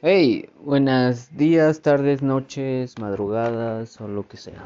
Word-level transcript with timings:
Hey, 0.00 0.48
buenos 0.60 1.36
días, 1.36 1.82
tardes, 1.82 2.22
noches, 2.22 3.00
madrugadas 3.00 4.00
o 4.00 4.06
lo 4.06 4.28
que 4.28 4.36
sea. 4.36 4.64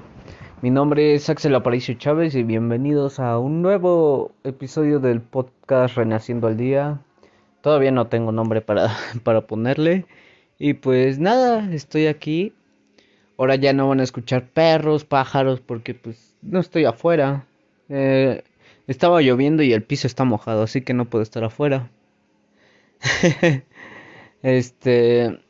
Mi 0.61 0.69
nombre 0.69 1.15
es 1.15 1.31
Axel 1.31 1.55
Aparicio 1.55 1.95
Chávez 1.95 2.35
y 2.35 2.43
bienvenidos 2.43 3.19
a 3.19 3.39
un 3.39 3.63
nuevo 3.63 4.33
episodio 4.45 5.01
del 5.01 5.23
podcast 5.23 5.97
Renaciendo 5.97 6.49
al 6.49 6.59
Día. 6.59 7.01
Todavía 7.63 7.91
no 7.93 8.09
tengo 8.09 8.31
nombre 8.31 8.61
para, 8.61 8.95
para 9.25 9.47
ponerle. 9.47 10.05
Y 10.59 10.75
pues 10.75 11.19
nada, 11.19 11.67
estoy 11.73 12.09
aquí. 12.09 12.53
Ahora 13.39 13.55
ya 13.55 13.73
no 13.73 13.89
van 13.89 14.01
a 14.01 14.05
escuchar 14.05 14.49
perros, 14.49 15.07
pájaros, 15.07 15.61
porque 15.61 15.95
pues 15.95 16.35
no 16.43 16.61
estoy 16.61 16.85
afuera. 16.85 17.47
Eh, 17.89 18.45
estaba 18.87 19.23
lloviendo 19.23 19.63
y 19.63 19.73
el 19.73 19.83
piso 19.83 20.07
está 20.07 20.25
mojado, 20.25 20.65
así 20.65 20.83
que 20.83 20.93
no 20.93 21.07
puedo 21.07 21.23
estar 21.23 21.43
afuera. 21.43 21.89
Este, 24.43 25.41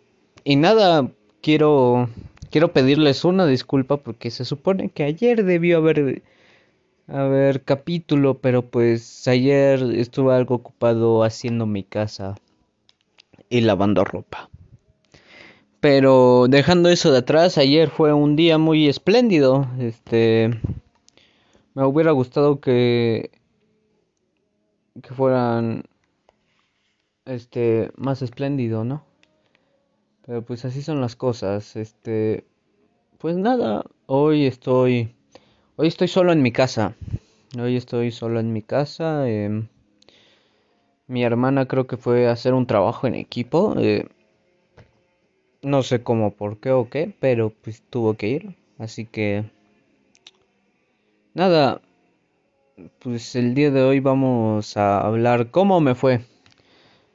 y 0.45 0.57
nada, 0.57 1.11
quiero 1.41 2.09
quiero 2.51 2.73
pedirles 2.73 3.25
una 3.25 3.47
disculpa 3.47 3.97
porque 3.97 4.31
se 4.31 4.45
supone 4.45 4.91
que 4.91 5.05
ayer 5.05 5.45
debió 5.45 5.79
haber 5.79 6.23
haber 7.09 7.63
capítulo, 7.65 8.39
pero 8.39 8.63
pues 8.63 9.27
ayer 9.27 9.83
estuve 9.95 10.35
algo 10.35 10.57
ocupado 10.57 11.25
haciendo 11.25 11.67
mi 11.67 11.83
casa 11.83 12.37
y 13.49 13.63
lavando 13.63 14.05
ropa. 14.05 14.51
Pero 15.81 16.47
dejando 16.49 16.91
eso 16.91 17.11
de 17.11 17.19
atrás, 17.19 17.59
ayer 17.59 17.91
fue 17.91 18.13
un 18.13 18.37
día 18.37 18.59
muy 18.59 18.89
espléndido. 18.89 19.67
Este 19.81 20.51
me 21.75 21.85
hubiera 21.85 22.13
gustado 22.13 22.61
que 22.61 23.31
que 25.03 25.15
fueran 25.15 25.85
este 27.25 27.91
más 27.97 28.23
espléndido, 28.23 28.85
¿no? 28.85 29.05
Pero 30.27 30.43
pues 30.43 30.65
así 30.65 30.83
son 30.83 31.01
las 31.01 31.17
cosas. 31.17 31.77
Este 31.77 32.45
pues 33.19 33.37
nada, 33.37 33.85
hoy 34.07 34.47
estoy 34.47 35.15
hoy 35.77 35.89
estoy 35.89 36.09
solo 36.09 36.33
en 36.33 36.43
mi 36.43 36.53
casa. 36.53 36.95
Hoy 37.59 37.77
estoy 37.77 38.11
solo 38.13 38.41
en 38.41 38.53
mi 38.53 38.63
casa. 38.63 39.29
Eh, 39.29 39.63
mi 41.07 41.23
hermana 41.25 41.67
creo 41.67 41.87
que 41.87 41.97
fue 41.97 42.29
a 42.29 42.33
hacer 42.33 42.55
un 42.55 42.67
trabajo 42.67 43.07
en 43.07 43.15
equipo. 43.15 43.75
Eh, 43.79 44.09
no 45.63 45.83
sé 45.83 46.03
cómo, 46.03 46.33
por 46.33 46.59
qué 46.59 46.71
o 46.73 46.89
qué, 46.89 47.15
pero 47.21 47.51
pues 47.51 47.83
tuvo 47.89 48.15
que 48.15 48.29
ir. 48.29 48.57
Así 48.79 49.05
que 49.05 49.45
nada, 51.35 51.81
pues 52.99 53.37
el 53.37 53.55
día 53.55 53.71
de 53.71 53.83
hoy 53.83 54.01
vamos 54.01 54.77
a 54.77 55.01
hablar 55.01 55.51
cómo 55.51 55.81
me 55.81 55.95
fue. 55.95 56.32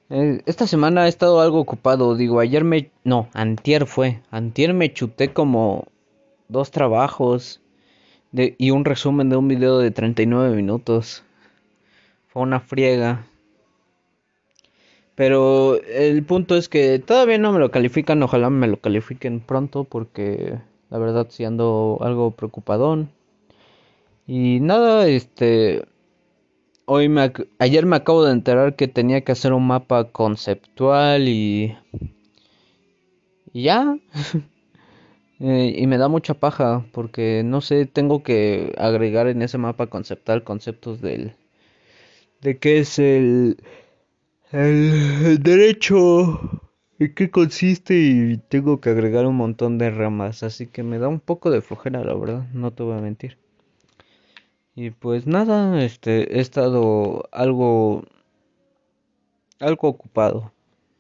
Eh, 0.10 0.42
esta 0.46 0.68
semana 0.68 1.06
he 1.06 1.10
estado 1.10 1.42
algo 1.42 1.60
ocupado, 1.60 2.16
digo, 2.16 2.40
ayer 2.40 2.64
me... 2.64 2.92
No, 3.04 3.28
antier 3.34 3.86
fue. 3.86 4.22
Antier 4.32 4.74
me 4.74 4.94
chuté 4.94 5.34
como 5.34 5.86
dos 6.48 6.72
trabajos 6.72 7.62
de, 8.32 8.56
y 8.58 8.72
un 8.72 8.86
resumen 8.86 9.30
de 9.30 9.36
un 9.36 9.48
video 9.48 9.80
de 9.80 9.92
39 9.92 10.56
minutos. 10.56 11.24
Fue 12.28 12.42
una 12.42 12.60
friega. 12.62 13.26
Pero 15.16 15.82
el 15.82 16.24
punto 16.24 16.56
es 16.56 16.70
que 16.70 17.00
todavía 17.00 17.38
no 17.40 17.52
me 17.52 17.60
lo 17.60 17.72
califican, 17.72 18.22
ojalá 18.24 18.50
me 18.50 18.68
lo 18.68 18.80
califiquen 18.80 19.40
pronto 19.42 19.84
porque 19.84 20.60
la 20.90 21.00
verdad 21.00 21.28
sí 21.30 21.44
ando 21.44 21.98
algo 22.02 22.32
preocupadón. 22.32 23.10
Y 24.28 24.60
nada, 24.62 25.08
este 25.08 25.86
hoy 26.88 27.10
me, 27.10 27.32
ayer 27.60 27.86
me 27.86 27.98
acabo 27.98 28.24
de 28.26 28.32
enterar 28.32 28.76
que 28.76 28.88
tenía 28.88 29.22
que 29.24 29.34
hacer 29.34 29.54
un 29.54 29.68
mapa 29.68 30.12
conceptual 30.12 31.28
y, 31.28 31.78
ya. 33.54 33.98
eh, 35.40 35.76
y 35.78 35.88
me 35.88 35.98
da 35.98 36.08
mucha 36.08 36.34
paja 36.36 36.86
porque 36.94 37.44
no 37.46 37.62
sé, 37.62 37.86
tengo 37.86 38.24
que 38.24 38.74
agregar 38.78 39.28
en 39.28 39.42
ese 39.42 39.58
mapa 39.58 39.88
conceptual 39.88 40.44
conceptos 40.44 41.02
del 41.02 41.36
de 42.42 42.58
qué 42.60 42.80
es 42.80 43.00
el 43.00 43.58
el 44.52 45.40
derecho 45.44 46.62
y 47.00 47.14
qué 47.14 47.30
consiste 47.32 47.96
y 47.96 48.38
tengo 48.50 48.82
que 48.82 48.90
agregar 48.92 49.26
un 49.28 49.36
montón 49.36 49.78
de 49.78 49.90
ramas, 49.92 50.44
así 50.44 50.68
que 50.68 50.84
me 50.84 51.00
da 51.00 51.08
un 51.10 51.20
poco 51.20 51.52
de 51.52 51.62
flojera, 51.62 52.04
la 52.04 52.14
verdad, 52.14 52.48
no 52.54 52.72
te 52.72 52.84
voy 52.84 52.98
a 52.98 53.02
mentir. 53.02 53.38
Y 54.78 54.92
pues 54.92 55.26
nada, 55.26 55.84
este, 55.84 56.38
he 56.38 56.40
estado 56.40 57.28
algo, 57.32 58.04
algo 59.60 59.88
ocupado. 59.88 60.54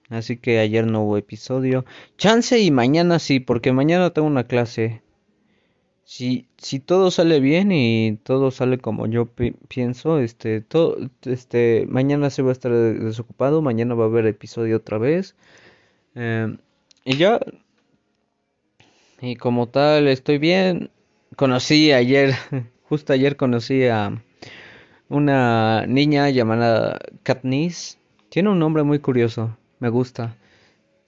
Así 0.10 0.38
que 0.38 0.58
ayer 0.58 0.88
no 0.88 1.04
hubo 1.04 1.16
episodio. 1.16 1.86
Chance 2.18 2.60
y 2.60 2.72
mañana 2.72 3.20
sí, 3.20 3.40
porque 3.40 3.74
mañana 3.74 4.10
tengo 4.10 4.28
una 4.28 4.46
clase. 4.46 5.04
Si, 6.06 6.48
si 6.58 6.80
todo 6.80 7.12
sale 7.12 7.40
bien 7.40 7.72
y 7.72 8.18
todo 8.24 8.50
sale 8.50 8.80
como 8.80 9.06
yo 9.06 9.30
pienso, 9.68 10.18
este, 10.18 10.62
todo, 10.62 10.98
este, 11.26 11.86
mañana 11.88 12.32
se 12.32 12.42
va 12.42 12.50
a 12.50 12.54
estar 12.54 12.72
desocupado, 12.72 13.62
mañana 13.62 13.94
va 13.94 14.06
a 14.06 14.08
haber 14.08 14.26
episodio 14.26 14.78
otra 14.78 14.98
vez. 14.98 15.36
Eh, 16.16 16.58
y 17.06 17.18
ya, 17.18 17.40
y 19.22 19.36
como 19.36 19.70
tal, 19.70 20.08
estoy 20.08 20.40
bien. 20.40 20.90
Conocí 21.36 21.92
ayer 21.92 22.34
Justo 22.90 23.12
ayer 23.12 23.36
conocí 23.36 23.86
a 23.86 24.24
una 25.10 25.86
niña 25.88 26.30
llamada 26.30 27.00
Katniss. 27.24 27.98
Tiene 28.30 28.50
un 28.50 28.60
nombre 28.60 28.84
muy 28.84 29.00
curioso. 29.00 29.58
Me 29.80 29.90
gusta. 29.90 30.38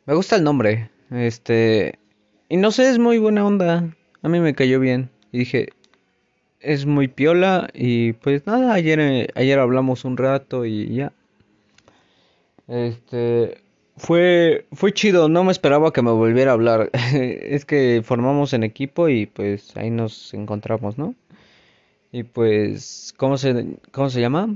Me 0.05 0.13
gusta 0.13 0.35
el 0.35 0.43
nombre. 0.43 0.89
Este. 1.09 1.97
Y 2.49 2.57
no 2.57 2.71
sé, 2.71 2.89
es 2.89 2.99
muy 2.99 3.17
buena 3.17 3.45
onda. 3.45 3.95
A 4.21 4.27
mí 4.27 4.41
me 4.41 4.55
cayó 4.55 4.81
bien. 4.81 5.09
Y 5.31 5.39
dije, 5.39 5.69
es 6.59 6.85
muy 6.85 7.07
piola. 7.07 7.69
Y 7.73 8.11
pues 8.13 8.45
nada, 8.45 8.73
ayer, 8.73 9.31
ayer 9.35 9.59
hablamos 9.59 10.03
un 10.03 10.17
rato 10.17 10.65
y 10.65 10.93
ya. 10.93 11.13
Este. 12.67 13.61
Fue, 13.95 14.65
fue 14.71 14.93
chido, 14.93 15.27
no 15.27 15.43
me 15.43 15.51
esperaba 15.51 15.91
que 15.93 16.01
me 16.01 16.11
volviera 16.11 16.51
a 16.51 16.53
hablar. 16.55 16.89
es 17.13 17.63
que 17.63 18.01
formamos 18.03 18.51
en 18.51 18.63
equipo 18.63 19.07
y 19.07 19.27
pues 19.27 19.77
ahí 19.77 19.91
nos 19.91 20.33
encontramos, 20.33 20.97
¿no? 20.97 21.15
Y 22.11 22.23
pues, 22.23 23.13
¿cómo 23.17 23.37
se, 23.37 23.77
cómo 23.91 24.09
se 24.09 24.21
llama? 24.21 24.55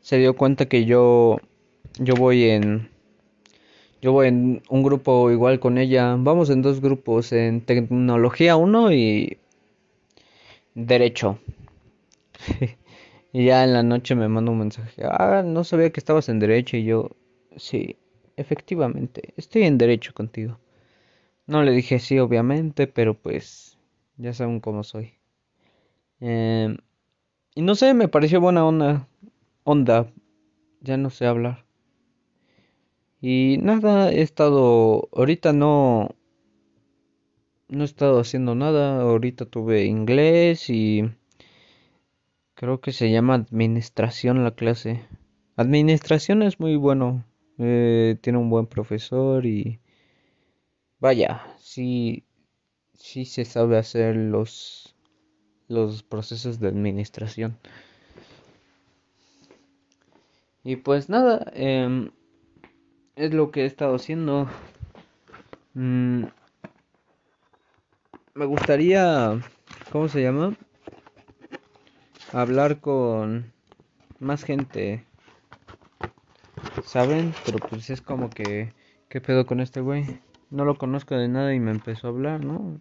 Se 0.00 0.18
dio 0.18 0.36
cuenta 0.36 0.66
que 0.66 0.84
yo, 0.84 1.38
yo 1.98 2.14
voy 2.14 2.44
en, 2.44 2.88
yo 4.00 4.12
voy 4.12 4.28
en 4.28 4.62
un 4.68 4.82
grupo 4.82 5.30
igual 5.30 5.58
con 5.58 5.78
ella. 5.78 6.14
Vamos 6.18 6.50
en 6.50 6.62
dos 6.62 6.80
grupos, 6.80 7.32
en 7.32 7.62
tecnología 7.62 8.56
uno 8.56 8.92
y 8.92 9.38
derecho. 10.74 11.38
y 13.32 13.44
ya 13.46 13.64
en 13.64 13.72
la 13.72 13.82
noche 13.82 14.14
me 14.14 14.28
manda 14.28 14.52
un 14.52 14.58
mensaje. 14.58 15.02
Ah, 15.04 15.42
no 15.44 15.64
sabía 15.64 15.90
que 15.90 16.00
estabas 16.00 16.28
en 16.28 16.38
derecho 16.38 16.76
y 16.76 16.84
yo, 16.84 17.10
sí, 17.56 17.96
efectivamente, 18.36 19.34
estoy 19.36 19.64
en 19.64 19.78
derecho 19.78 20.14
contigo. 20.14 20.58
No 21.46 21.62
le 21.62 21.72
dije 21.72 21.98
sí, 21.98 22.18
obviamente, 22.20 22.86
pero 22.86 23.14
pues 23.14 23.78
ya 24.16 24.32
saben 24.32 24.60
cómo 24.60 24.84
soy. 24.84 25.14
Eh, 26.26 26.74
y 27.54 27.60
no 27.60 27.74
sé, 27.74 27.92
me 27.92 28.08
pareció 28.08 28.40
buena 28.40 28.64
onda. 28.64 29.06
Onda. 29.64 30.10
Ya 30.80 30.96
no 30.96 31.10
sé 31.10 31.26
hablar. 31.26 31.66
Y 33.20 33.58
nada, 33.60 34.10
he 34.10 34.22
estado. 34.22 35.08
Ahorita 35.12 35.52
no. 35.52 36.16
No 37.68 37.82
he 37.82 37.84
estado 37.84 38.20
haciendo 38.20 38.54
nada. 38.54 39.02
Ahorita 39.02 39.44
tuve 39.44 39.84
inglés 39.84 40.70
y. 40.70 41.10
Creo 42.54 42.80
que 42.80 42.92
se 42.92 43.10
llama 43.10 43.34
administración 43.34 44.44
la 44.44 44.54
clase. 44.54 45.02
Administración 45.56 46.42
es 46.42 46.58
muy 46.58 46.76
bueno. 46.76 47.26
Eh, 47.58 48.16
tiene 48.22 48.38
un 48.38 48.48
buen 48.48 48.66
profesor 48.66 49.44
y. 49.44 49.78
Vaya, 51.00 51.42
sí. 51.58 52.24
Sí 52.94 53.26
se 53.26 53.44
sabe 53.44 53.76
hacer 53.76 54.16
los 54.16 54.93
los 55.68 56.02
procesos 56.02 56.60
de 56.60 56.68
administración. 56.68 57.58
Y 60.62 60.76
pues 60.76 61.08
nada, 61.08 61.52
eh, 61.54 62.10
es 63.16 63.34
lo 63.34 63.50
que 63.50 63.62
he 63.62 63.66
estado 63.66 63.94
haciendo. 63.96 64.48
Mm, 65.74 66.24
me 68.34 68.46
gustaría, 68.46 69.40
¿cómo 69.92 70.08
se 70.08 70.22
llama? 70.22 70.56
Hablar 72.32 72.80
con 72.80 73.52
más 74.18 74.42
gente. 74.42 75.04
¿Saben? 76.84 77.34
Pero 77.44 77.58
pues 77.58 77.90
es 77.90 78.00
como 78.00 78.30
que, 78.30 78.72
¿qué 79.08 79.20
pedo 79.20 79.46
con 79.46 79.60
este 79.60 79.80
güey? 79.80 80.20
No 80.50 80.64
lo 80.64 80.76
conozco 80.76 81.14
de 81.14 81.28
nada 81.28 81.54
y 81.54 81.60
me 81.60 81.70
empezó 81.70 82.06
a 82.06 82.10
hablar, 82.10 82.44
¿no? 82.44 82.80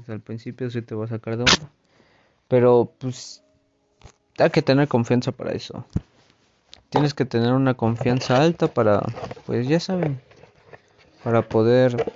Pues 0.00 0.08
al 0.08 0.20
principio 0.20 0.70
sí 0.70 0.80
te 0.80 0.94
va 0.94 1.04
a 1.04 1.08
sacar 1.08 1.36
de 1.36 1.42
onda. 1.42 1.70
Pero 2.48 2.90
pues 2.98 3.44
hay 4.38 4.48
que 4.48 4.62
tener 4.62 4.88
confianza 4.88 5.30
para 5.30 5.52
eso. 5.52 5.84
Tienes 6.88 7.12
que 7.12 7.26
tener 7.26 7.52
una 7.52 7.74
confianza 7.74 8.42
alta 8.42 8.68
para, 8.68 9.02
pues 9.44 9.68
ya 9.68 9.78
saben. 9.78 10.18
para 11.22 11.42
poder... 11.42 12.12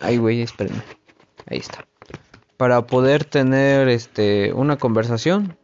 Ay, 0.00 0.18
güey, 0.18 0.42
espérenme. 0.42 0.82
Ahí 1.46 1.58
está. 1.58 1.86
Para 2.58 2.86
poder 2.86 3.24
tener 3.24 3.88
este 3.88 4.52
una 4.52 4.76
conversación. 4.76 5.56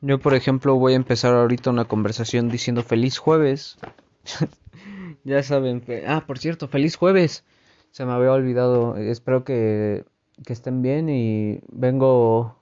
Yo, 0.00 0.18
por 0.18 0.34
ejemplo, 0.34 0.74
voy 0.74 0.94
a 0.94 0.96
empezar 0.96 1.34
ahorita 1.34 1.70
una 1.70 1.84
conversación 1.84 2.48
diciendo 2.48 2.82
feliz 2.82 3.18
jueves. 3.18 3.78
ya 5.24 5.40
saben, 5.44 5.84
ah, 6.08 6.24
por 6.26 6.40
cierto, 6.40 6.66
feliz 6.66 6.96
jueves. 6.96 7.44
Se 7.92 8.06
me 8.06 8.12
había 8.12 8.32
olvidado. 8.32 8.96
Espero 8.96 9.44
que, 9.44 10.04
que 10.46 10.52
estén 10.52 10.80
bien 10.80 11.08
y 11.10 11.60
vengo 11.70 12.56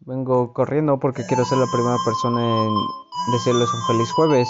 vengo 0.00 0.54
corriendo 0.54 0.98
porque 0.98 1.22
quiero 1.28 1.44
ser 1.44 1.58
la 1.58 1.66
primera 1.70 1.96
persona 2.02 2.40
en 2.40 3.32
decirles 3.32 3.68
un 3.74 3.82
feliz 3.86 4.10
jueves. 4.12 4.48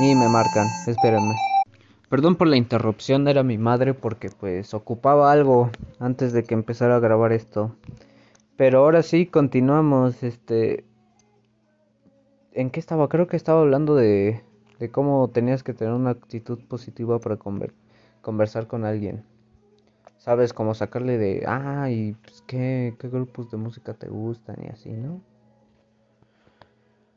Y 0.00 0.14
me 0.14 0.26
marcan, 0.28 0.66
espérenme. 0.86 1.34
Perdón 2.08 2.36
por 2.36 2.48
la 2.48 2.56
interrupción, 2.56 3.28
era 3.28 3.42
mi 3.42 3.58
madre 3.58 3.92
porque 3.92 4.30
pues 4.30 4.72
ocupaba 4.72 5.30
algo 5.30 5.70
antes 5.98 6.32
de 6.32 6.42
que 6.42 6.54
empezara 6.54 6.96
a 6.96 7.00
grabar 7.00 7.32
esto. 7.32 7.76
Pero 8.56 8.78
ahora 8.78 9.02
sí, 9.02 9.26
continuamos, 9.26 10.22
este... 10.22 10.84
¿En 12.52 12.70
qué 12.70 12.80
estaba? 12.80 13.08
Creo 13.08 13.26
que 13.26 13.36
estaba 13.36 13.60
hablando 13.60 13.94
de, 13.94 14.42
de 14.78 14.90
cómo 14.90 15.28
tenías 15.28 15.62
que 15.62 15.74
tener 15.74 15.92
una 15.92 16.10
actitud 16.10 16.58
positiva 16.68 17.18
para 17.18 17.36
conversar 18.22 18.66
con 18.66 18.84
alguien. 18.84 19.24
Sabes, 20.18 20.52
cómo 20.52 20.74
sacarle 20.74 21.16
de, 21.18 21.44
ah, 21.46 21.88
y 21.90 22.12
pues, 22.12 22.42
¿qué, 22.46 22.94
qué 22.98 23.08
grupos 23.08 23.50
de 23.50 23.56
música 23.56 23.94
te 23.94 24.08
gustan 24.08 24.56
y 24.62 24.68
así, 24.68 24.90
¿no? 24.90 25.20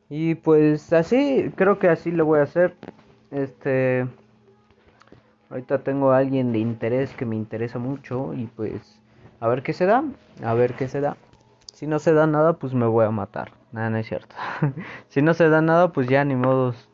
Y 0.09 0.35
pues 0.35 0.93
así, 0.93 1.51
creo 1.55 1.79
que 1.79 1.89
así 1.89 2.11
lo 2.11 2.25
voy 2.25 2.39
a 2.39 2.43
hacer. 2.43 2.75
Este, 3.31 4.07
ahorita 5.49 5.79
tengo 5.79 6.11
a 6.11 6.17
alguien 6.17 6.51
de 6.51 6.59
interés 6.59 7.13
que 7.13 7.25
me 7.25 7.35
interesa 7.35 7.79
mucho 7.79 8.33
y 8.33 8.45
pues 8.45 9.01
a 9.39 9.47
ver 9.47 9.63
qué 9.63 9.73
se 9.73 9.85
da, 9.85 10.03
a 10.43 10.53
ver 10.53 10.75
qué 10.75 10.87
se 10.87 11.01
da. 11.01 11.17
Si 11.73 11.87
no 11.87 11.99
se 11.99 12.13
da 12.13 12.27
nada, 12.27 12.53
pues 12.53 12.73
me 12.73 12.85
voy 12.85 13.05
a 13.05 13.11
matar. 13.11 13.51
Nada, 13.71 13.89
no 13.89 13.97
es 13.97 14.07
cierto. 14.07 14.35
si 15.09 15.21
no 15.21 15.33
se 15.33 15.49
da 15.49 15.61
nada, 15.61 15.91
pues 15.91 16.07
ya 16.07 16.23
ni 16.23 16.35
modos. 16.35 16.89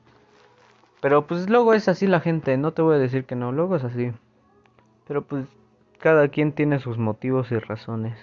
Pero 1.02 1.28
pues 1.28 1.50
luego 1.50 1.74
es 1.74 1.88
así 1.88 2.08
la 2.08 2.20
gente, 2.20 2.58
no 2.58 2.74
te 2.74 2.82
voy 2.82 2.96
a 2.96 3.00
decir 3.00 3.26
que 3.26 3.36
no, 3.36 3.52
luego 3.52 3.76
es 3.76 3.84
así. 3.84 4.12
Pero 5.08 5.24
pues 5.24 5.46
cada 6.00 6.28
quien 6.28 6.52
tiene 6.52 6.80
sus 6.80 6.98
motivos 6.98 7.52
y 7.52 7.58
razones. 7.58 8.18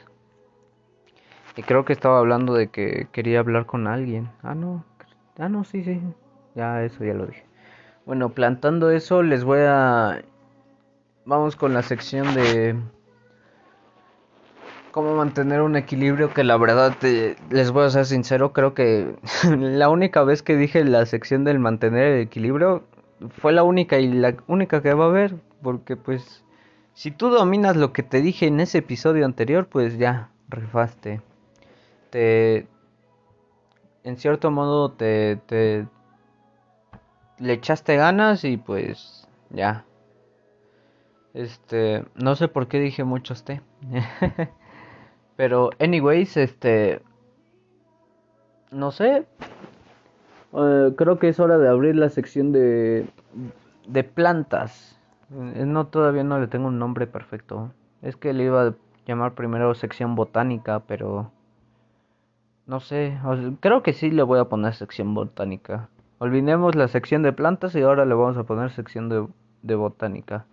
Y 1.56 1.62
creo 1.62 1.84
que 1.84 1.94
estaba 1.94 2.18
hablando 2.18 2.52
de 2.54 2.68
que 2.68 3.08
quería 3.12 3.40
hablar 3.40 3.64
con 3.64 3.86
alguien. 3.86 4.30
Ah, 4.42 4.54
no. 4.54 4.84
Ah, 5.38 5.48
no, 5.48 5.64
sí, 5.64 5.82
sí. 5.84 6.00
Ya 6.54 6.82
eso 6.84 7.02
ya 7.04 7.14
lo 7.14 7.26
dije. 7.26 7.44
Bueno, 8.04 8.30
plantando 8.30 8.90
eso, 8.90 9.22
les 9.22 9.42
voy 9.42 9.60
a... 9.62 10.22
Vamos 11.24 11.56
con 11.56 11.72
la 11.74 11.82
sección 11.82 12.34
de... 12.34 12.76
Cómo 14.96 15.14
mantener 15.14 15.60
un 15.60 15.76
equilibrio 15.76 16.32
que 16.32 16.42
la 16.42 16.56
verdad 16.56 16.96
les 17.50 17.70
voy 17.70 17.84
a 17.84 17.90
ser 17.90 18.06
sincero, 18.06 18.54
creo 18.54 18.72
que 18.72 19.14
la 19.44 19.90
única 19.90 20.24
vez 20.24 20.42
que 20.42 20.56
dije 20.56 20.84
la 20.84 21.04
sección 21.04 21.44
del 21.44 21.58
mantener 21.58 22.12
el 22.14 22.20
equilibrio 22.22 22.82
fue 23.28 23.52
la 23.52 23.62
única 23.62 23.98
y 23.98 24.10
la 24.10 24.34
única 24.46 24.80
que 24.80 24.94
va 24.94 25.04
a 25.04 25.08
haber, 25.08 25.34
porque 25.60 25.96
pues 25.98 26.42
si 26.94 27.10
tú 27.10 27.28
dominas 27.28 27.76
lo 27.76 27.92
que 27.92 28.02
te 28.02 28.22
dije 28.22 28.46
en 28.46 28.58
ese 28.58 28.78
episodio 28.78 29.26
anterior, 29.26 29.66
pues 29.66 29.98
ya, 29.98 30.30
rifaste. 30.48 31.20
Te 32.08 32.66
en 34.02 34.16
cierto 34.16 34.50
modo 34.50 34.92
te, 34.92 35.36
te 35.44 35.86
le 37.38 37.52
echaste 37.52 37.96
ganas 37.96 38.44
y 38.44 38.56
pues 38.56 39.28
ya. 39.50 39.84
Este 41.34 42.02
no 42.14 42.34
sé 42.34 42.48
por 42.48 42.66
qué 42.66 42.80
dije 42.80 43.04
muchos 43.04 43.44
té 43.44 43.60
pero 45.36 45.70
anyways 45.78 46.36
este 46.36 47.00
no 48.70 48.90
sé 48.90 49.26
eh, 50.52 50.94
creo 50.96 51.18
que 51.18 51.28
es 51.28 51.40
hora 51.40 51.58
de 51.58 51.68
abrir 51.68 51.96
la 51.96 52.08
sección 52.08 52.52
de 52.52 53.06
de 53.86 54.04
plantas 54.04 54.98
eh, 55.30 55.64
no 55.66 55.86
todavía 55.86 56.24
no 56.24 56.38
le 56.38 56.48
tengo 56.48 56.68
un 56.68 56.78
nombre 56.78 57.06
perfecto 57.06 57.72
es 58.02 58.16
que 58.16 58.32
le 58.32 58.44
iba 58.44 58.68
a 58.68 58.74
llamar 59.06 59.34
primero 59.34 59.74
sección 59.74 60.14
botánica 60.14 60.80
pero 60.80 61.30
no 62.66 62.80
sé, 62.80 63.16
creo 63.60 63.82
que 63.84 63.92
sí 63.92 64.10
le 64.10 64.24
voy 64.24 64.40
a 64.40 64.46
poner 64.46 64.74
sección 64.74 65.14
botánica. 65.14 65.88
Olvidemos 66.18 66.74
la 66.74 66.88
sección 66.88 67.22
de 67.22 67.32
plantas 67.32 67.74
y 67.76 67.82
ahora 67.82 68.04
le 68.04 68.14
vamos 68.14 68.36
a 68.36 68.42
poner 68.42 68.72
sección 68.72 69.08
de, 69.08 69.26
de 69.62 69.74
botánica. 69.76 70.46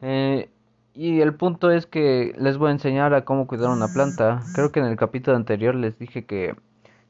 Eh, 0.00 0.48
y 0.96 1.20
el 1.20 1.34
punto 1.34 1.70
es 1.70 1.86
que 1.86 2.34
les 2.38 2.56
voy 2.56 2.68
a 2.68 2.72
enseñar 2.72 3.12
a 3.12 3.24
cómo 3.24 3.46
cuidar 3.46 3.68
una 3.68 3.88
planta. 3.88 4.40
Creo 4.54 4.72
que 4.72 4.80
en 4.80 4.86
el 4.86 4.96
capítulo 4.96 5.36
anterior 5.36 5.74
les 5.74 5.98
dije 5.98 6.24
que 6.24 6.56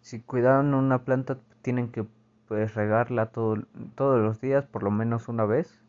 si 0.01 0.21
cuidaron 0.21 0.75
una 0.75 1.05
planta 1.05 1.39
tienen 1.63 1.89
que 1.93 2.05
pues 2.49 2.75
regarla 2.75 3.27
todo, 3.27 3.59
todos 3.95 4.21
los 4.21 4.41
días, 4.41 4.67
por 4.67 4.83
lo 4.83 4.91
menos 4.91 5.29
una 5.29 5.45
vez. 5.45 5.81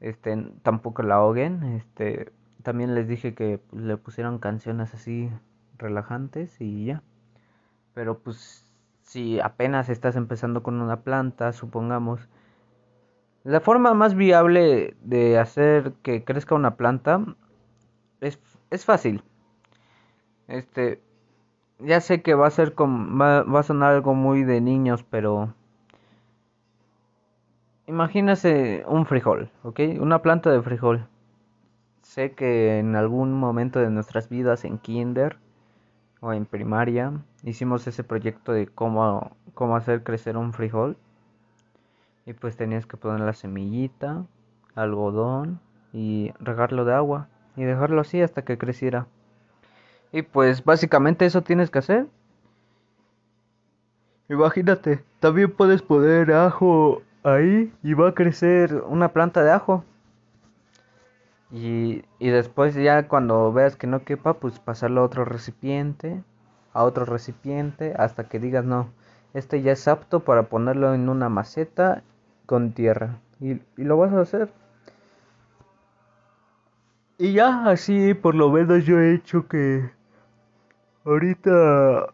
Este, 0.00 0.36
tampoco 0.62 1.02
la 1.02 1.16
ahoguen. 1.16 1.62
Este, 1.62 2.30
también 2.62 2.94
les 2.94 3.08
dije 3.08 3.34
que 3.34 3.60
le 3.72 3.96
pusieran 3.96 4.38
canciones 4.38 4.92
así 4.92 5.30
relajantes 5.78 6.60
y 6.60 6.84
ya. 6.84 7.02
Pero 7.94 8.18
pues 8.18 8.70
si 9.02 9.40
apenas 9.40 9.88
estás 9.88 10.14
empezando 10.14 10.62
con 10.62 10.80
una 10.80 11.00
planta, 11.00 11.52
supongamos, 11.52 12.28
la 13.44 13.60
forma 13.60 13.94
más 13.94 14.14
viable 14.14 14.94
de 15.02 15.38
hacer 15.38 15.92
que 16.02 16.24
crezca 16.24 16.54
una 16.54 16.76
planta 16.76 17.24
es, 18.20 18.38
es 18.70 18.84
fácil. 18.84 19.22
Este, 20.48 21.00
ya 21.78 22.00
sé 22.00 22.22
que 22.22 22.34
va 22.34 22.46
a 22.46 22.50
ser 22.50 22.74
va, 22.78 23.42
va, 23.42 23.60
a 23.60 23.62
sonar 23.62 23.94
algo 23.94 24.14
muy 24.14 24.44
de 24.44 24.60
niños, 24.60 25.04
pero 25.04 25.54
imagínese 27.86 28.84
un 28.86 29.06
frijol, 29.06 29.50
¿ok? 29.62 29.80
Una 30.00 30.22
planta 30.22 30.50
de 30.50 30.62
frijol. 30.62 31.06
Sé 32.02 32.32
que 32.32 32.78
en 32.78 32.96
algún 32.96 33.32
momento 33.32 33.78
de 33.78 33.90
nuestras 33.90 34.28
vidas 34.28 34.64
en 34.64 34.78
kinder 34.78 35.38
o 36.20 36.32
en 36.32 36.44
primaria 36.44 37.12
hicimos 37.44 37.86
ese 37.86 38.04
proyecto 38.04 38.52
de 38.52 38.66
cómo, 38.66 39.36
cómo 39.54 39.76
hacer 39.76 40.02
crecer 40.02 40.36
un 40.36 40.52
frijol. 40.52 40.96
Y 42.26 42.32
pues 42.34 42.56
tenías 42.56 42.86
que 42.86 42.96
poner 42.96 43.20
la 43.20 43.32
semillita, 43.32 44.24
algodón 44.74 45.60
y 45.92 46.32
regarlo 46.38 46.84
de 46.84 46.94
agua 46.94 47.28
y 47.56 47.64
dejarlo 47.64 48.00
así 48.00 48.22
hasta 48.22 48.42
que 48.42 48.58
creciera. 48.58 49.06
Y 50.12 50.22
pues 50.22 50.64
básicamente 50.64 51.26
eso 51.26 51.42
tienes 51.42 51.70
que 51.70 51.78
hacer. 51.78 52.06
Imagínate, 54.28 55.02
también 55.18 55.50
puedes 55.50 55.82
poner 55.82 56.32
ajo 56.32 57.02
ahí 57.24 57.72
y 57.82 57.94
va 57.94 58.10
a 58.10 58.14
crecer 58.14 58.74
una 58.86 59.12
planta 59.12 59.42
de 59.42 59.50
ajo. 59.50 59.84
Y, 61.50 62.04
y 62.20 62.28
después 62.28 62.74
ya 62.74 63.08
cuando 63.08 63.52
veas 63.52 63.76
que 63.76 63.88
no 63.88 64.04
quepa, 64.04 64.34
pues 64.34 64.60
pasarlo 64.60 65.00
a 65.00 65.04
otro 65.04 65.24
recipiente 65.24 66.22
a 66.72 66.84
otro 66.84 67.04
recipiente 67.04 67.94
hasta 67.96 68.24
que 68.24 68.38
digas 68.38 68.64
no, 68.64 68.90
este 69.34 69.62
ya 69.62 69.72
es 69.72 69.88
apto 69.88 70.20
para 70.20 70.44
ponerlo 70.44 70.94
en 70.94 71.08
una 71.08 71.28
maceta 71.28 72.02
con 72.50 72.72
tierra. 72.72 73.20
Y, 73.40 73.52
y 73.80 73.84
lo 73.84 73.96
vas 73.96 74.12
a 74.12 74.22
hacer. 74.22 74.50
Y 77.16 77.32
ya 77.32 77.66
así 77.66 78.12
por 78.14 78.34
lo 78.34 78.50
menos 78.50 78.84
yo 78.84 78.98
he 78.98 79.14
hecho 79.14 79.46
que 79.46 79.88
ahorita 81.04 82.08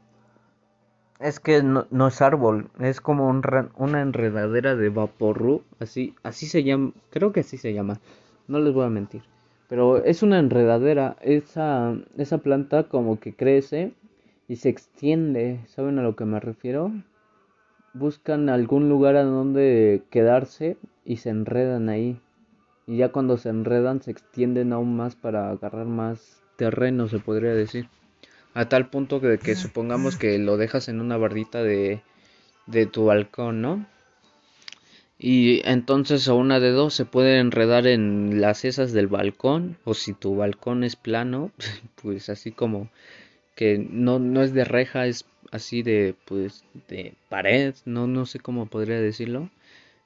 es 1.20 1.40
que 1.40 1.62
no, 1.62 1.86
no, 1.90 2.08
es 2.08 2.20
árbol, 2.20 2.68
es 2.80 3.00
como 3.00 3.28
un, 3.28 3.40
una 3.76 4.02
enredadera 4.02 4.76
de 4.76 4.90
vaporru, 4.90 5.62
así, 5.80 6.14
así 6.22 6.44
se 6.44 6.62
llama, 6.64 6.92
creo 7.08 7.32
que 7.32 7.40
así 7.40 7.56
se 7.56 7.72
llama, 7.72 7.98
no 8.46 8.58
les 8.58 8.74
voy 8.74 8.84
a 8.84 8.90
mentir, 8.90 9.22
pero 9.70 10.04
es 10.04 10.22
una 10.22 10.38
enredadera, 10.38 11.16
esa, 11.22 11.96
esa 12.18 12.38
planta 12.38 12.82
como 12.90 13.18
que 13.18 13.32
crece 13.32 13.94
y 14.48 14.56
se 14.56 14.68
extiende, 14.68 15.60
¿saben 15.68 15.98
a 15.98 16.02
lo 16.02 16.14
que 16.14 16.26
me 16.26 16.40
refiero? 16.40 16.92
Buscan 17.98 18.48
algún 18.48 18.88
lugar 18.88 19.16
a 19.16 19.24
donde 19.24 20.02
quedarse 20.10 20.76
y 21.04 21.16
se 21.16 21.30
enredan 21.30 21.88
ahí. 21.88 22.20
Y 22.86 22.98
ya 22.98 23.10
cuando 23.10 23.36
se 23.36 23.48
enredan 23.48 24.02
se 24.02 24.10
extienden 24.10 24.72
aún 24.72 24.96
más 24.96 25.16
para 25.16 25.50
agarrar 25.50 25.86
más 25.86 26.42
terreno, 26.56 27.08
se 27.08 27.18
podría 27.18 27.54
decir. 27.54 27.88
A 28.54 28.68
tal 28.68 28.88
punto 28.90 29.20
que, 29.20 29.38
que 29.38 29.54
supongamos 29.54 30.16
que 30.16 30.38
lo 30.38 30.56
dejas 30.56 30.88
en 30.88 31.00
una 31.00 31.16
bardita 31.16 31.62
de, 31.62 32.02
de 32.66 32.86
tu 32.86 33.06
balcón, 33.06 33.60
¿no? 33.62 33.86
Y 35.18 35.62
entonces 35.64 36.28
a 36.28 36.34
una 36.34 36.60
de 36.60 36.70
dos 36.70 36.92
se 36.92 37.06
puede 37.06 37.38
enredar 37.38 37.86
en 37.86 38.40
las 38.40 38.64
esas 38.64 38.92
del 38.92 39.06
balcón 39.06 39.78
o 39.84 39.94
si 39.94 40.12
tu 40.12 40.36
balcón 40.36 40.84
es 40.84 40.96
plano, 40.96 41.52
pues 42.02 42.28
así 42.28 42.52
como 42.52 42.90
que 43.54 43.78
no, 43.78 44.18
no 44.18 44.42
es 44.42 44.52
de 44.52 44.64
reja, 44.64 45.06
es 45.06 45.24
así 45.56 45.82
de, 45.82 46.14
pues, 46.24 46.64
de 46.88 47.14
pared, 47.28 47.74
no, 47.84 48.06
no 48.06 48.26
sé 48.26 48.38
cómo 48.38 48.66
podría 48.66 49.00
decirlo. 49.00 49.50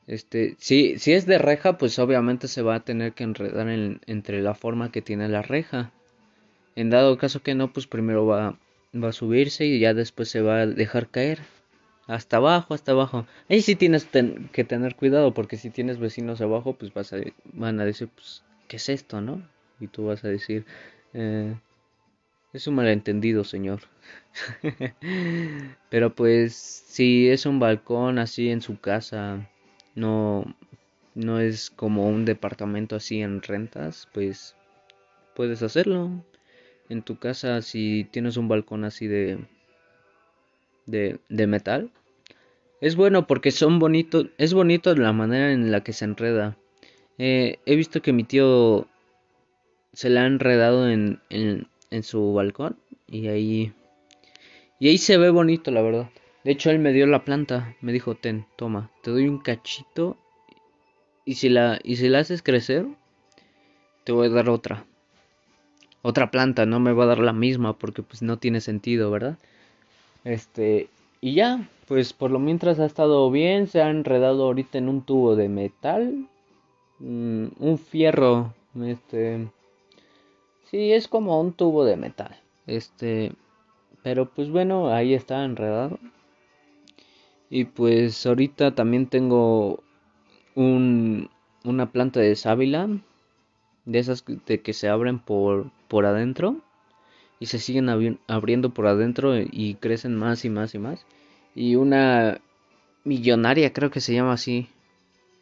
Este, 0.07 0.57
si, 0.59 0.99
si 0.99 1.13
es 1.13 1.27
de 1.27 1.39
reja, 1.39 1.79
pues 1.79 1.99
obviamente 1.99 2.49
se 2.49 2.63
va 2.63 2.77
a 2.77 2.85
tener 2.85 3.13
que 3.13 3.25
enredar 3.25 3.69
entre 4.07 4.43
la 4.43 4.55
forma 4.55 4.91
que 4.91 5.03
tiene 5.03 5.29
la 5.29 5.43
reja. 5.43 5.93
En 6.75 6.91
dado 6.91 7.19
caso 7.19 7.43
que 7.43 7.55
no, 7.55 7.73
pues 7.73 7.87
primero 7.87 8.27
va, 8.27 8.59
va 8.95 9.09
a 9.11 9.13
subirse 9.13 9.67
y 9.67 9.79
ya 9.79 9.95
después 9.95 10.29
se 10.29 10.41
va 10.41 10.63
a 10.63 10.67
dejar 10.67 11.09
caer. 11.09 11.41
Hasta 12.07 12.39
abajo, 12.39 12.75
hasta 12.75 12.91
abajo. 12.93 13.27
Ahí 13.49 13.63
sí 13.63 13.77
tienes 13.77 14.09
que 14.53 14.65
tener 14.65 14.97
cuidado 14.97 15.33
porque 15.33 15.57
si 15.57 15.71
tienes 15.71 15.99
vecinos 15.99 16.41
abajo, 16.41 16.73
pues 16.73 16.93
vas 16.93 17.13
a, 17.13 17.19
van 17.53 17.79
a 17.79 17.85
decir, 17.85 18.09
pues, 18.13 18.43
¿qué 18.67 18.77
es 18.77 18.89
esto, 18.89 19.21
no? 19.21 19.47
Y 19.79 19.87
tú 19.87 20.07
vas 20.07 20.25
a 20.25 20.29
decir, 20.29 20.65
eh, 21.15 21.55
es 22.53 22.67
un 22.67 22.75
malentendido, 22.75 23.45
señor. 23.45 23.83
Pero 25.91 26.15
pues 26.15 26.55
si 26.55 27.29
es 27.29 27.47
un 27.47 27.59
balcón 27.61 28.19
así 28.19 28.51
en 28.51 28.61
su 28.61 28.81
casa, 28.81 29.49
no 29.95 30.45
no 31.15 31.41
es 31.41 31.71
como 31.71 32.09
un 32.09 32.25
departamento 32.25 32.97
así 32.97 33.21
en 33.21 33.43
rentas, 33.43 34.09
pues 34.13 34.57
puedes 35.35 35.63
hacerlo. 35.63 36.25
En 36.89 37.03
tu 37.03 37.19
casa 37.19 37.63
si 37.63 38.05
tienes 38.11 38.37
un 38.37 38.49
balcón 38.49 38.85
así 38.85 39.07
de 39.07 39.39
de, 40.87 41.21
de 41.29 41.47
metal, 41.47 41.91
es 42.81 42.97
bueno 42.97 43.27
porque 43.27 43.51
son 43.51 43.79
bonitos, 43.79 44.27
es 44.39 44.55
bonito 44.55 44.95
la 44.97 45.13
manera 45.13 45.53
en 45.53 45.71
la 45.71 45.83
que 45.83 45.93
se 45.93 46.05
enreda. 46.07 46.57
Eh, 47.19 47.59
he 47.67 47.77
visto 47.77 48.01
que 48.03 48.13
mi 48.13 48.25
tío 48.25 48.89
se 49.93 50.09
la 50.09 50.23
ha 50.23 50.27
enredado 50.27 50.89
en, 50.89 51.21
en, 51.29 51.69
en 51.91 52.03
su 52.03 52.33
balcón 52.33 52.77
y 53.07 53.29
ahí 53.29 53.73
y 54.79 54.89
ahí 54.89 54.99
se 54.99 55.19
ve 55.19 55.31
bonito 55.31 55.71
la 55.71 55.83
verdad. 55.83 56.11
De 56.43 56.53
hecho 56.53 56.71
él 56.71 56.79
me 56.79 56.93
dio 56.93 57.07
la 57.07 57.25
planta 57.25 57.77
me 57.81 57.93
dijo 57.93 58.15
ten 58.15 58.47
toma 58.57 58.91
te 59.03 59.11
doy 59.11 59.29
un 59.29 59.39
cachito 59.39 60.17
y 61.25 61.35
si 61.35 61.49
la 61.49 61.79
y 61.85 61.97
si 61.97 62.09
la 62.09 62.21
haces 62.21 62.43
crecer 62.43 62.87
te 64.05 64.13
voy 64.13 64.29
a 64.29 64.31
dar 64.31 64.49
otra 64.49 64.85
otra 66.03 66.31
planta 66.31 66.65
no 66.65 66.81
me 66.81 66.93
va 66.93 67.05
a 67.05 67.09
dar 67.09 67.19
la 67.19 67.33
misma 67.33 67.77
porque 67.79 68.03
pues 68.03 68.23
no 68.23 68.39
tiene 68.39 68.61
sentido 68.61 69.11
verdad 69.11 69.39
este 70.25 70.89
y 71.21 71.35
ya 71.35 71.69
pues 71.87 72.15
por 72.15 72.31
lo 72.31 72.39
mientras 72.39 72.81
ha 72.81 72.87
estado 72.87 73.31
bien 73.31 73.67
se 73.67 73.83
ha 73.83 73.91
enredado 73.91 74.45
ahorita 74.45 74.79
en 74.79 74.89
un 74.89 75.03
tubo 75.03 75.37
de 75.37 75.49
metal 75.51 76.27
mm, 77.01 77.47
un 77.59 77.79
fierro 77.79 78.55
este 78.83 79.49
Sí, 80.71 80.93
es 80.93 81.09
como 81.09 81.41
un 81.41 81.53
tubo 81.53 81.85
de 81.85 81.97
metal. 81.97 82.41
Este, 82.69 83.33
pero 84.05 84.31
pues 84.31 84.51
bueno, 84.51 84.93
ahí 84.95 85.15
está 85.15 85.45
enredado. 85.45 85.99
Y 87.51 87.65
pues 87.65 88.25
ahorita 88.25 88.77
también 88.77 89.09
tengo 89.09 89.83
un, 90.55 91.29
una 91.65 91.91
planta 91.91 92.21
de 92.21 92.37
sábila, 92.37 92.89
de 93.85 93.99
esas 93.99 94.25
de 94.47 94.61
que 94.63 94.73
se 94.73 94.89
abren 94.89 95.19
por, 95.19 95.73
por 95.89 96.07
adentro 96.07 96.61
y 97.41 97.47
se 97.47 97.59
siguen 97.59 98.19
abriendo 98.29 98.71
por 98.71 98.87
adentro 98.87 99.37
y 99.37 99.75
crecen 99.81 100.17
más 100.17 100.45
y 100.45 100.51
más 100.51 100.75
y 100.77 100.79
más. 100.79 101.05
Y 101.57 101.75
una 101.75 102.41
millonaria, 103.05 103.73
creo 103.73 103.91
que 103.91 104.01
se 104.01 104.15
llama 104.15 104.35
así. 104.35 104.69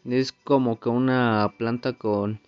Es 0.07 0.33
como 0.33 0.81
que 0.81 0.89
una 0.89 1.53
planta 1.59 1.93
con 1.93 2.41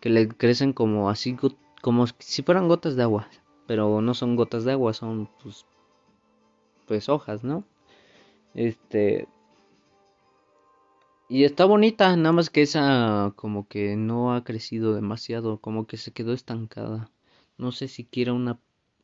que 0.00 0.10
le 0.10 0.28
crecen 0.28 0.72
como 0.72 1.10
así 1.10 1.36
como 1.84 2.06
si 2.06 2.42
fueran 2.42 2.66
gotas 2.66 2.96
de 2.96 3.02
agua, 3.02 3.28
pero 3.66 4.00
no 4.00 4.14
son 4.14 4.36
gotas 4.36 4.64
de 4.64 4.72
agua, 4.72 4.94
son 4.94 5.28
pues, 5.42 5.66
pues 6.86 7.10
hojas, 7.10 7.44
¿no? 7.44 7.62
Este 8.54 9.28
y 11.28 11.44
está 11.44 11.66
bonita, 11.66 12.16
nada 12.16 12.32
más 12.32 12.48
que 12.48 12.62
esa 12.62 13.34
como 13.36 13.68
que 13.68 13.96
no 13.96 14.34
ha 14.34 14.44
crecido 14.44 14.94
demasiado, 14.94 15.58
como 15.58 15.86
que 15.86 15.98
se 15.98 16.10
quedó 16.10 16.32
estancada. 16.32 17.10
No 17.58 17.70
sé 17.70 17.88
si 17.88 18.04
quiera 18.04 18.32
una 18.32 18.58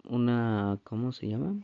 una 0.08 0.78
¿cómo 0.82 1.12
se 1.12 1.28
llama? 1.28 1.56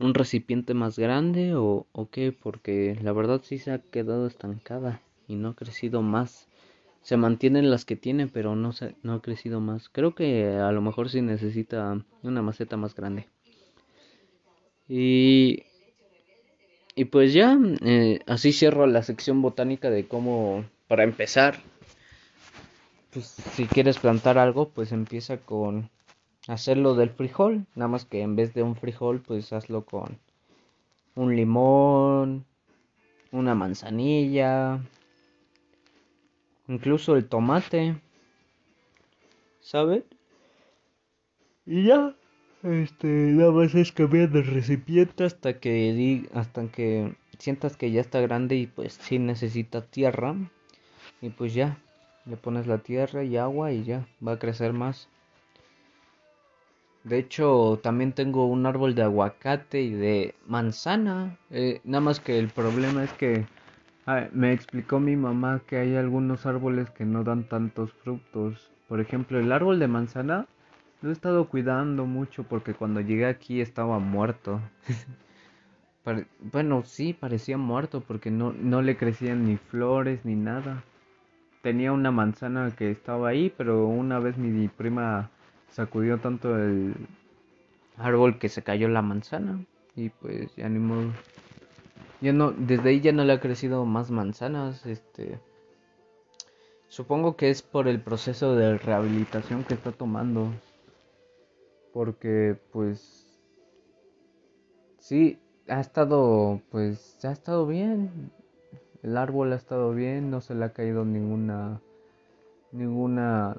un 0.00 0.14
recipiente 0.14 0.74
más 0.74 0.98
grande 0.98 1.54
o, 1.54 1.86
o 1.92 2.10
qué, 2.10 2.32
porque 2.32 2.98
la 3.00 3.12
verdad 3.12 3.40
sí 3.44 3.58
se 3.58 3.70
ha 3.70 3.78
quedado 3.78 4.26
estancada 4.26 5.00
y 5.28 5.36
no 5.36 5.50
ha 5.50 5.54
crecido 5.54 6.02
más 6.02 6.49
se 7.02 7.16
mantienen 7.16 7.70
las 7.70 7.84
que 7.84 7.96
tiene, 7.96 8.26
pero 8.26 8.56
no, 8.56 8.72
se, 8.72 8.94
no 9.02 9.14
ha 9.14 9.22
crecido 9.22 9.60
más. 9.60 9.88
Creo 9.88 10.14
que 10.14 10.46
a 10.46 10.70
lo 10.72 10.80
mejor 10.80 11.08
sí 11.08 11.22
necesita 11.22 12.04
una 12.22 12.42
maceta 12.42 12.76
más 12.76 12.94
grande. 12.94 13.26
Y, 14.88 15.64
y 16.94 17.04
pues 17.06 17.32
ya, 17.32 17.58
eh, 17.82 18.20
así 18.26 18.52
cierro 18.52 18.86
la 18.86 19.02
sección 19.02 19.40
botánica 19.40 19.90
de 19.90 20.06
cómo, 20.06 20.64
para 20.88 21.04
empezar, 21.04 21.60
pues 23.12 23.26
si 23.26 23.66
quieres 23.66 23.98
plantar 23.98 24.38
algo, 24.38 24.68
pues 24.68 24.92
empieza 24.92 25.38
con 25.38 25.90
hacerlo 26.48 26.94
del 26.94 27.10
frijol. 27.10 27.66
Nada 27.74 27.88
más 27.88 28.04
que 28.04 28.20
en 28.22 28.36
vez 28.36 28.54
de 28.54 28.62
un 28.62 28.76
frijol, 28.76 29.20
pues 29.20 29.52
hazlo 29.52 29.84
con 29.84 30.18
un 31.14 31.36
limón, 31.36 32.44
una 33.32 33.54
manzanilla, 33.54 34.80
incluso 36.70 37.16
el 37.16 37.26
tomate, 37.26 38.00
¿sabes? 39.60 40.04
Y 41.66 41.84
ya, 41.84 42.14
este, 42.62 43.08
nada 43.08 43.50
más 43.50 43.74
es 43.74 43.92
cambiar 43.92 44.30
de 44.30 44.42
recipiente 44.42 45.24
hasta 45.24 45.58
que 45.58 46.28
hasta 46.32 46.68
que 46.68 47.14
sientas 47.38 47.76
que 47.76 47.90
ya 47.90 48.00
está 48.00 48.20
grande 48.20 48.56
y 48.56 48.66
pues 48.66 48.94
sí 48.94 49.18
necesita 49.18 49.82
tierra 49.82 50.34
y 51.20 51.30
pues 51.30 51.54
ya 51.54 51.78
le 52.24 52.36
pones 52.36 52.66
la 52.66 52.78
tierra 52.78 53.24
y 53.24 53.36
agua 53.36 53.72
y 53.72 53.84
ya 53.84 54.06
va 54.26 54.32
a 54.32 54.38
crecer 54.38 54.72
más. 54.72 55.08
De 57.02 57.18
hecho, 57.18 57.80
también 57.82 58.12
tengo 58.12 58.46
un 58.46 58.66
árbol 58.66 58.94
de 58.94 59.02
aguacate 59.02 59.80
y 59.80 59.90
de 59.90 60.34
manzana. 60.46 61.38
Eh, 61.50 61.80
nada 61.82 62.02
más 62.02 62.20
que 62.20 62.38
el 62.38 62.48
problema 62.48 63.04
es 63.04 63.12
que 63.14 63.46
Me 64.32 64.52
explicó 64.52 64.98
mi 64.98 65.16
mamá 65.16 65.60
que 65.66 65.76
hay 65.76 65.96
algunos 65.96 66.46
árboles 66.46 66.90
que 66.90 67.04
no 67.04 67.22
dan 67.22 67.44
tantos 67.44 67.92
frutos. 67.92 68.70
Por 68.88 69.00
ejemplo, 69.00 69.38
el 69.38 69.52
árbol 69.52 69.78
de 69.78 69.88
manzana 69.88 70.46
lo 71.02 71.10
he 71.10 71.12
estado 71.12 71.48
cuidando 71.48 72.06
mucho 72.06 72.44
porque 72.44 72.74
cuando 72.74 73.00
llegué 73.00 73.26
aquí 73.26 73.60
estaba 73.60 73.98
muerto. 73.98 74.60
bueno, 76.52 76.82
sí, 76.84 77.14
parecía 77.14 77.56
muerto 77.56 78.00
porque 78.00 78.30
no, 78.30 78.52
no 78.52 78.82
le 78.82 78.96
crecían 78.96 79.46
ni 79.46 79.56
flores 79.56 80.24
ni 80.24 80.34
nada. 80.34 80.82
Tenía 81.62 81.92
una 81.92 82.10
manzana 82.10 82.70
que 82.76 82.90
estaba 82.90 83.28
ahí, 83.28 83.52
pero 83.56 83.86
una 83.86 84.18
vez 84.18 84.38
mi 84.38 84.68
prima 84.68 85.30
sacudió 85.68 86.18
tanto 86.18 86.56
el 86.56 86.94
árbol 87.96 88.38
que 88.38 88.48
se 88.48 88.62
cayó 88.62 88.88
la 88.88 89.02
manzana 89.02 89.64
y 89.94 90.08
pues 90.08 90.54
ya 90.56 90.68
ni 90.68 90.78
modo. 90.78 91.12
Ya 92.20 92.32
no, 92.34 92.52
desde 92.52 92.90
ahí 92.90 93.00
ya 93.00 93.12
no 93.12 93.24
le 93.24 93.32
ha 93.32 93.40
crecido 93.40 93.86
más 93.86 94.10
manzanas, 94.10 94.84
este. 94.84 95.40
Supongo 96.88 97.36
que 97.36 97.50
es 97.50 97.62
por 97.62 97.88
el 97.88 98.00
proceso 98.02 98.54
de 98.56 98.76
rehabilitación 98.76 99.64
que 99.64 99.74
está 99.74 99.92
tomando. 99.92 100.52
Porque, 101.92 102.58
pues. 102.72 103.26
Sí, 104.98 105.40
ha 105.68 105.80
estado, 105.80 106.60
pues, 106.70 107.24
ha 107.24 107.32
estado 107.32 107.66
bien. 107.66 108.30
El 109.02 109.16
árbol 109.16 109.52
ha 109.52 109.56
estado 109.56 109.92
bien, 109.94 110.30
no 110.30 110.40
se 110.42 110.54
le 110.54 110.64
ha 110.66 110.72
caído 110.72 111.04
ninguna. 111.04 111.80
ninguna 112.72 113.56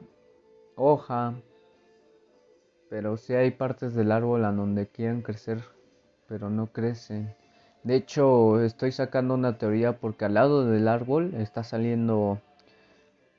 hoja. 0.76 1.34
Pero 2.90 3.18
sí 3.18 3.34
hay 3.34 3.52
partes 3.52 3.96
del 3.96 4.12
árbol 4.12 4.46
a 4.46 4.52
donde 4.52 4.88
quieren 4.88 5.22
crecer, 5.22 5.64
pero 6.28 6.50
no 6.50 6.68
crecen. 6.68 7.34
De 7.84 7.96
hecho, 7.96 8.62
estoy 8.62 8.92
sacando 8.92 9.34
una 9.34 9.58
teoría 9.58 9.98
porque 9.98 10.26
al 10.26 10.36
lado 10.36 10.66
del 10.66 10.88
árbol 10.88 11.34
está 11.36 11.64
saliendo 11.64 12.40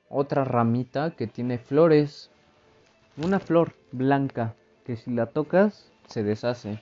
otra 0.09 0.43
ramita 0.43 1.11
que 1.11 1.27
tiene 1.27 1.57
flores. 1.57 2.29
Una 3.15 3.39
flor 3.39 3.73
blanca 3.91 4.55
que 4.85 4.97
si 4.97 5.11
la 5.11 5.27
tocas 5.27 5.91
se 6.07 6.23
deshace. 6.23 6.81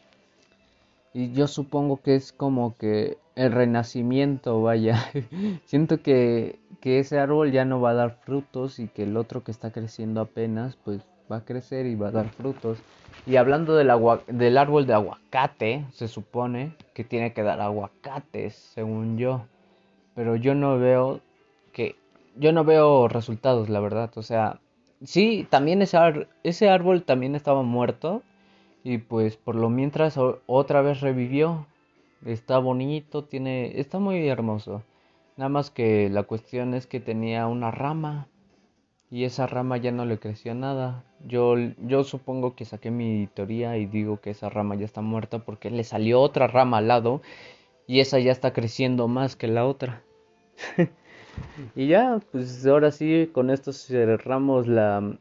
Y 1.13 1.34
yo 1.34 1.48
supongo 1.48 1.98
que 1.98 2.15
es 2.15 2.32
como 2.32 2.77
que 2.77 3.18
el 3.36 3.51
renacimiento, 3.51 4.62
vaya. 4.62 5.12
Siento 5.65 6.01
que, 6.01 6.60
que 6.80 7.00
ese 7.00 7.20
árbol 7.20 7.51
ya 7.51 7.65
no 7.65 7.80
va 7.80 7.91
a 7.91 7.96
dar 7.96 8.18
frutos 8.24 8.80
y 8.80 8.88
que 8.88 9.03
el 9.03 9.18
otro 9.18 9.44
que 9.44 9.51
está 9.51 9.72
creciendo 9.72 10.22
apenas, 10.22 10.77
pues 10.77 11.01
va 11.32 11.38
a 11.38 11.46
crecer 11.46 11.86
y 11.86 11.96
va 11.96 12.10
a 12.10 12.12
dar 12.12 12.30
frutos. 12.30 12.80
Y 13.25 13.36
hablando 13.36 13.75
del, 13.75 13.90
agua, 13.90 14.22
del 14.28 14.58
árbol 14.58 14.88
de 14.88 14.94
aguacate, 14.94 15.86
se 15.92 16.08
supone 16.08 16.75
que 16.94 17.04
tiene 17.04 17.34
que 17.34 17.44
dar 17.44 17.62
aguacates, 17.62 18.56
según 18.56 19.18
yo. 19.18 19.46
Pero 20.16 20.36
yo 20.36 20.56
no 20.56 20.80
veo 20.80 21.22
que 21.72 21.96
yo 22.36 22.51
no 22.51 22.63
veo 22.63 23.08
resultados, 23.08 23.70
la 23.70 23.80
verdad. 23.80 24.12
O 24.16 24.24
sea, 24.24 24.60
sí, 25.04 25.48
también 25.50 25.82
ese, 25.82 26.28
ese 26.44 26.70
árbol 26.70 27.04
también 27.04 27.36
estaba 27.36 27.63
muerto. 27.63 28.24
Y 28.84 28.98
pues 28.98 29.38
por 29.38 29.56
lo 29.56 29.70
mientras 29.70 30.18
otra 30.48 30.82
vez 30.82 31.01
revivió. 31.01 31.68
Está 32.25 32.60
bonito, 32.60 33.24
tiene. 33.24 33.80
Está 33.80 34.00
muy 34.00 34.28
hermoso. 34.28 34.84
Nada 35.38 35.50
más 35.50 35.72
que 35.72 36.10
la 36.10 36.24
cuestión 36.24 36.74
es 36.74 36.88
que 36.88 37.00
tenía 37.00 37.48
una 37.48 37.72
rama 37.72 38.28
y 39.12 39.25
esa 39.25 39.46
rama 39.46 39.75
ya 39.75 39.91
no 39.91 40.06
le 40.06 40.20
creció 40.20 40.56
nada. 40.56 41.03
Yo, 41.27 41.56
yo 41.80 42.06
supongo 42.06 42.56
que 42.56 42.63
saqué 42.63 42.91
mi 42.91 43.27
teoría 43.27 43.77
y 43.77 43.86
digo 43.86 44.22
que 44.22 44.30
esa 44.32 44.50
rama 44.50 44.75
ya 44.75 44.86
está 44.86 45.01
muerta 45.01 45.39
porque 45.39 45.70
le 45.70 45.84
salió 45.84 46.22
otra 46.22 46.48
rama 46.48 46.77
al 46.77 46.88
lado 46.88 47.22
y 47.88 48.00
esa 48.00 48.20
ya 48.20 48.32
está 48.32 48.53
creciendo 48.53 49.10
más 49.10 49.36
que 49.36 49.48
la 49.48 49.65
otra. 49.65 50.01
y 51.75 51.88
ya, 51.88 52.22
pues 52.32 52.65
ahora 52.65 52.91
sí, 52.91 53.30
con 53.34 53.50
esto 53.50 53.74
cerramos 53.74 54.68
la, 54.68 55.18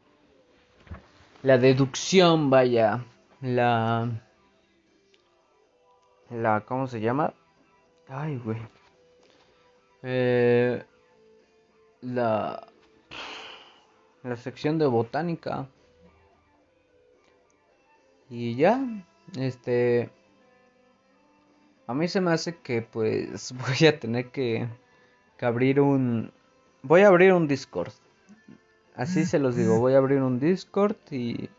la 1.43 1.57
deducción, 1.57 2.49
vaya, 2.49 3.03
la, 3.41 4.09
la, 6.29 6.61
¿cómo 6.61 6.87
se 6.87 7.01
llama? 7.01 7.33
Ay, 8.07 8.37
güey. 8.37 8.57
Eh, 10.03 10.81
la 12.01 12.70
la 14.23 14.35
sección 14.35 14.77
de 14.77 14.85
botánica. 14.85 15.67
Y 18.29 18.55
ya, 18.55 18.79
este... 19.37 20.09
A 21.87 21.93
mí 21.93 22.07
se 22.07 22.21
me 22.21 22.31
hace 22.31 22.55
que 22.57 22.81
pues 22.81 23.53
voy 23.79 23.87
a 23.87 23.99
tener 23.99 24.29
que, 24.29 24.67
que 25.37 25.45
abrir 25.45 25.81
un... 25.81 26.31
Voy 26.83 27.01
a 27.01 27.07
abrir 27.07 27.33
un 27.33 27.47
Discord. 27.47 27.93
Así 28.95 29.25
se 29.25 29.39
los 29.39 29.55
digo, 29.55 29.79
voy 29.79 29.93
a 29.93 29.97
abrir 29.97 30.21
un 30.21 30.39
Discord 30.39 30.95
y... 31.11 31.49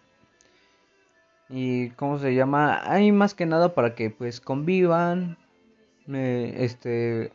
Y 1.49 1.91
cómo 1.91 2.19
se 2.19 2.35
llama, 2.35 2.81
hay 2.91 3.13
más 3.13 3.35
que 3.35 3.45
nada 3.45 3.75
para 3.75 3.95
que 3.95 4.09
pues 4.09 4.41
convivan, 4.41 5.37
me, 6.07 6.65
este, 6.65 7.31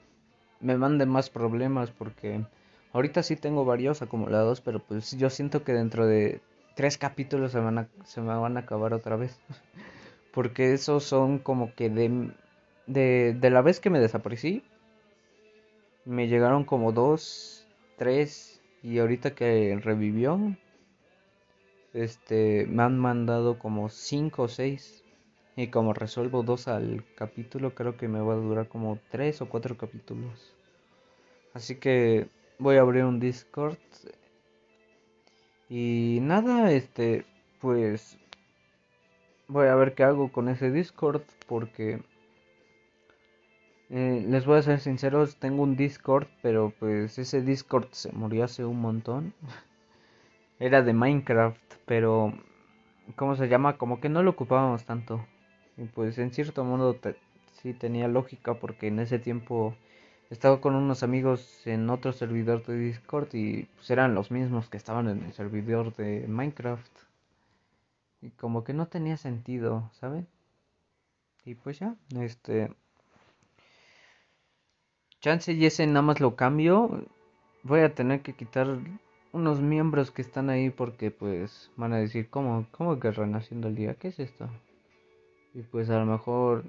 me 0.60 0.76
manden 0.76 1.10
más 1.10 1.30
problemas 1.30 1.92
porque 1.92 2.44
Ahorita 2.94 3.24
sí 3.24 3.36
tengo 3.36 3.66
varios 3.66 4.02
acumulados, 4.02 4.62
pero 4.62 4.80
pues 4.80 5.12
yo 5.18 5.30
siento 5.30 5.64
que 5.64 5.74
dentro 5.74 6.06
de 6.08 6.42
tres 6.76 6.98
capítulos 6.98 7.52
se, 7.52 7.60
van 7.60 7.78
a, 7.80 7.88
se 8.06 8.22
me 8.22 8.36
van 8.36 8.58
a 8.58 8.62
acabar 8.62 8.94
otra 8.94 9.16
vez. 9.16 9.40
Porque 10.34 10.74
esos 10.74 11.04
son 11.04 11.40
como 11.40 11.74
que 11.76 11.90
de, 11.90 12.32
de, 12.88 13.38
de 13.40 13.50
la 13.50 13.62
vez 13.62 13.80
que 13.80 13.90
me 13.90 14.00
desaparecí, 14.00 14.64
me 16.06 16.28
llegaron 16.28 16.64
como 16.64 16.92
dos, 16.92 17.68
tres, 17.98 18.62
y 18.82 18.98
ahorita 18.98 19.36
que 19.36 19.80
revivió, 19.82 20.40
este, 21.94 22.66
me 22.68 22.84
han 22.84 22.98
mandado 22.98 23.60
como 23.60 23.90
cinco 23.90 24.44
o 24.44 24.48
seis. 24.48 25.04
Y 25.56 25.68
como 25.68 25.94
resuelvo 25.94 26.44
dos 26.44 26.68
al 26.68 27.04
capítulo, 27.16 27.74
creo 27.74 27.98
que 27.98 28.08
me 28.08 28.22
va 28.22 28.34
a 28.34 28.38
durar 28.38 28.68
como 28.68 29.00
tres 29.10 29.42
o 29.42 29.50
cuatro 29.50 29.76
capítulos. 29.76 30.54
Así 31.54 31.76
que 31.76 32.28
voy 32.60 32.78
a 32.78 32.82
abrir 32.82 33.04
un 33.06 33.20
Discord. 33.20 33.78
Y 35.70 36.20
nada, 36.22 36.72
este, 36.72 37.26
pues 37.60 38.18
voy 39.48 39.68
a 39.68 39.76
ver 39.76 39.94
qué 39.96 40.04
hago 40.04 40.32
con 40.32 40.50
ese 40.50 40.72
Discord 40.72 41.24
porque 41.48 42.02
eh, 43.90 44.26
les 44.28 44.46
voy 44.46 44.58
a 44.60 44.62
ser 44.62 44.80
sinceros, 44.80 45.38
tengo 45.38 45.64
un 45.64 45.76
Discord, 45.76 46.28
pero 46.42 46.74
pues 46.80 47.18
ese 47.20 47.42
Discord 47.42 47.88
se 47.92 48.12
murió 48.12 48.44
hace 48.44 48.66
un 48.66 48.82
montón. 48.82 49.34
Era 50.60 50.82
de 50.82 50.94
Minecraft, 50.94 51.76
pero 51.86 52.34
¿cómo 53.16 53.36
se 53.36 53.48
llama? 53.48 53.78
Como 53.78 54.00
que 54.00 54.10
no 54.10 54.24
lo 54.24 54.32
ocupábamos 54.32 54.86
tanto. 54.86 55.26
Y 55.78 55.86
pues 55.86 56.18
en 56.18 56.34
cierto 56.34 56.64
modo 56.64 56.98
sí 57.62 57.74
tenía 57.74 58.08
lógica 58.08 58.56
porque 58.56 58.88
en 58.88 59.00
ese 59.00 59.20
tiempo 59.20 59.76
estaba 60.30 60.60
con 60.60 60.76
unos 60.76 61.04
amigos 61.04 61.66
en 61.66 61.90
otro 61.90 62.12
servidor 62.12 62.66
de 62.66 62.78
Discord 62.78 63.34
y 63.34 63.64
pues 63.76 63.90
eran 63.92 64.14
los 64.14 64.32
mismos 64.32 64.70
que 64.70 64.78
estaban 64.78 65.08
en 65.08 65.24
el 65.24 65.34
servidor 65.34 65.96
de 65.96 66.26
Minecraft. 66.28 66.92
Y 68.22 68.32
como 68.32 68.64
que 68.64 68.74
no 68.74 68.88
tenía 68.88 69.16
sentido, 69.18 69.90
¿saben? 69.94 70.28
Y 71.46 71.56
pues 71.56 71.80
ya, 71.80 71.96
este... 72.20 72.74
Chance 75.22 75.54
y 75.54 75.66
ese 75.66 75.88
nada 75.88 76.02
más 76.02 76.20
lo 76.20 76.36
cambio. 76.36 77.06
Voy 77.64 77.82
a 77.82 77.96
tener 77.96 78.22
que 78.22 78.34
quitar 78.34 78.78
unos 79.32 79.62
miembros 79.62 80.12
que 80.12 80.22
están 80.22 80.50
ahí 80.50 80.70
porque 80.70 81.12
pues 81.12 81.72
van 81.76 81.94
a 81.94 81.98
decir, 81.98 82.30
¿cómo, 82.30 82.66
cómo 82.72 83.00
que 83.00 83.12
renaciendo 83.12 83.68
el 83.68 83.76
día? 83.76 83.96
¿Qué 83.96 84.10
es 84.10 84.20
esto? 84.20 84.50
Y 85.54 85.62
pues 85.62 85.90
a 85.90 86.00
lo 86.00 86.06
mejor 86.06 86.66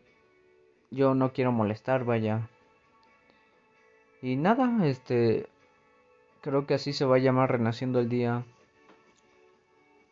yo 0.90 1.14
no 1.14 1.32
quiero 1.32 1.52
molestar, 1.52 2.04
vaya. 2.04 2.48
Y 4.22 4.36
nada, 4.36 4.86
este. 4.86 5.46
Creo 6.40 6.66
que 6.66 6.74
así 6.74 6.92
se 6.92 7.04
va 7.04 7.16
a 7.16 7.20
llamar 7.20 7.52
Renaciendo 7.52 8.00
el 8.00 8.08
Día. 8.08 8.44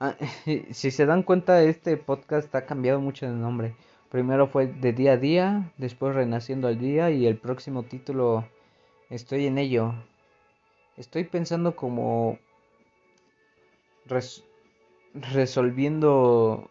Ah, 0.00 0.16
si 0.70 0.90
se 0.90 1.06
dan 1.06 1.22
cuenta, 1.22 1.62
este 1.62 1.96
podcast 1.96 2.54
ha 2.54 2.66
cambiado 2.66 3.00
mucho 3.00 3.26
de 3.26 3.32
nombre. 3.32 3.74
Primero 4.10 4.46
fue 4.48 4.66
de 4.68 4.92
día 4.92 5.12
a 5.12 5.16
día, 5.16 5.72
después 5.78 6.14
Renaciendo 6.14 6.68
el 6.68 6.78
Día 6.78 7.10
y 7.10 7.26
el 7.26 7.36
próximo 7.36 7.82
título 7.82 8.46
Estoy 9.10 9.46
en 9.46 9.58
ello. 9.58 9.94
Estoy 10.96 11.24
pensando 11.24 11.76
como 11.76 12.38
resolviendo 15.14 16.68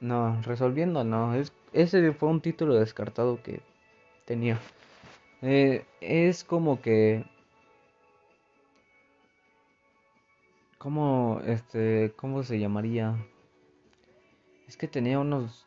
no, 0.00 0.40
resolviendo 0.42 1.04
no, 1.04 1.34
es, 1.34 1.52
ese 1.72 2.12
fue 2.12 2.28
un 2.28 2.40
título 2.40 2.74
descartado 2.74 3.42
que 3.42 3.60
tenía. 4.26 4.60
Eh, 5.46 5.84
es 6.00 6.42
como 6.42 6.80
que... 6.80 7.22
¿Cómo, 10.78 11.40
este, 11.44 12.14
cómo 12.16 12.42
se 12.42 12.58
llamaría? 12.58 13.14
Es 14.66 14.78
que 14.78 14.88
tenía 14.88 15.18
unos, 15.18 15.66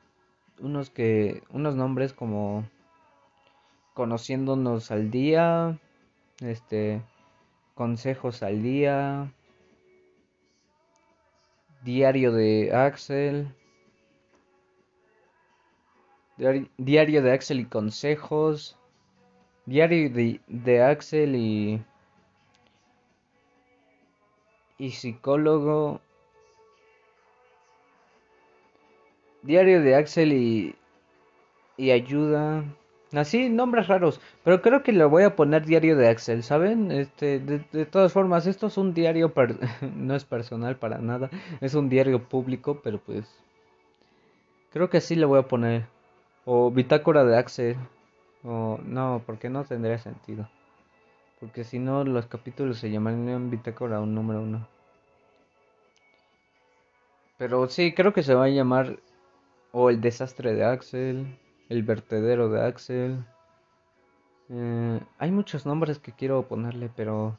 unos 0.60 0.90
que, 0.90 1.44
unos 1.52 1.76
nombres 1.76 2.12
como 2.14 2.68
conociéndonos 3.94 4.90
al 4.90 5.12
día, 5.12 5.80
este, 6.40 7.04
consejos 7.76 8.42
al 8.42 8.64
día, 8.64 9.32
diario 11.84 12.32
de 12.32 12.74
Axel, 12.74 13.54
diario 16.78 17.22
de 17.22 17.32
Axel 17.32 17.60
y 17.60 17.66
consejos, 17.66 18.78
Diario 19.68 20.10
de, 20.48 20.82
Axel 20.82 21.36
y, 21.36 21.84
y 24.78 24.92
psicólogo. 24.92 26.00
Diario 29.42 29.82
de 29.82 29.96
Axel 29.96 30.32
y, 30.32 30.76
y 31.76 31.92
ayuda. 31.92 32.64
Así, 33.12 33.50
nombres 33.50 33.88
raros. 33.88 34.22
Pero 34.46 34.62
creo 34.62 34.84
que 34.84 34.94
le 34.94 35.04
voy 35.04 35.24
a 35.24 35.36
poner 35.36 35.66
diario 35.66 35.98
de 35.98 36.08
Axel, 36.08 36.44
¿saben? 36.44 36.90
Este, 36.90 37.40
de, 37.40 37.60
de 37.74 37.86
todas 37.86 38.14
formas, 38.14 38.48
esto 38.48 38.68
es 38.68 38.78
un 38.78 38.94
diario, 38.94 39.34
no 39.98 40.16
es 40.16 40.24
personal 40.24 40.78
para 40.78 41.00
nada. 41.00 41.30
Es 41.60 41.76
un 41.76 41.90
diario 41.90 42.24
público, 42.24 42.80
pero 42.82 43.00
pues... 43.00 43.28
Creo 44.72 44.90
que 44.90 44.98
así 44.98 45.16
le 45.16 45.26
voy 45.26 45.40
a 45.40 45.48
poner. 45.50 45.88
O 46.46 46.72
bitácora 46.72 47.26
de 47.26 47.38
Axel. 47.38 47.76
O 48.48 48.80
no, 48.82 49.22
porque 49.26 49.50
no 49.50 49.66
tendría 49.66 49.98
sentido. 49.98 50.48
Porque 51.42 51.66
si 51.66 51.80
no, 51.80 52.06
los 52.06 52.28
capítulos 52.28 52.80
se 52.80 52.90
llamarían 52.90 53.50
Bitácora 53.50 54.00
un 54.00 54.16
número 54.16 54.42
uno. 54.42 54.68
Pero 57.38 57.68
sí, 57.68 57.94
creo 57.94 58.14
que 58.14 58.24
se 58.24 58.34
va 58.34 58.46
a 58.46 58.50
llamar 58.50 59.00
o 59.74 59.90
el 59.90 60.00
desastre 60.00 60.54
de 60.54 60.64
Axel, 60.64 61.38
el 61.68 61.84
vertedero 61.84 62.50
de 62.50 62.66
Axel. 62.66 63.26
Eh, 64.50 65.02
hay 65.18 65.32
muchos 65.32 65.66
nombres 65.66 66.00
que 66.00 66.14
quiero 66.14 66.48
ponerle, 66.48 66.90
pero 66.96 67.38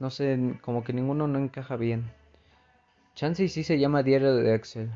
no 0.00 0.10
sé, 0.10 0.58
como 0.62 0.82
que 0.82 0.92
ninguno 0.92 1.28
no 1.28 1.38
encaja 1.38 1.76
bien. 1.76 2.10
Chansey 3.14 3.48
sí 3.48 3.62
se 3.62 3.78
llama 3.78 4.02
Diario 4.02 4.34
de 4.34 4.52
Axel. 4.52 4.90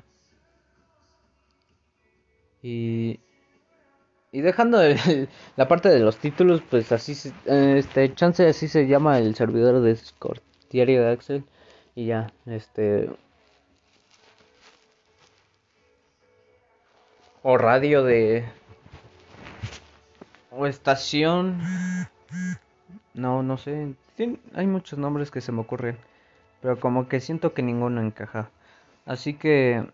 Y 2.60 3.20
y 4.30 4.40
dejando 4.40 4.80
la 5.56 5.68
parte 5.68 5.88
de 5.88 6.00
los 6.00 6.18
títulos, 6.18 6.62
pues 6.68 6.92
así, 6.92 7.14
este, 7.46 8.14
chance 8.14 8.46
así 8.46 8.68
se 8.68 8.86
llama 8.86 9.18
el 9.18 9.34
servidor 9.34 9.80
de 9.80 9.90
Discord, 9.90 10.40
diario 10.70 11.02
de 11.02 11.10
Axel. 11.10 11.44
Y 11.94 12.06
ya, 12.06 12.32
este... 12.46 13.10
O 17.42 17.56
radio 17.56 18.04
de... 18.04 18.44
O 20.50 20.66
estación. 20.66 21.60
No, 23.14 23.42
no 23.42 23.56
sé. 23.58 23.94
hay 24.54 24.66
muchos 24.66 24.98
nombres 24.98 25.30
que 25.30 25.40
se 25.40 25.52
me 25.52 25.60
ocurren. 25.60 25.96
Pero 26.60 26.78
como 26.78 27.08
que 27.08 27.20
siento 27.20 27.54
que 27.54 27.62
ninguno 27.62 28.00
encaja. 28.00 28.50
Así 29.06 29.34
que 29.34 29.84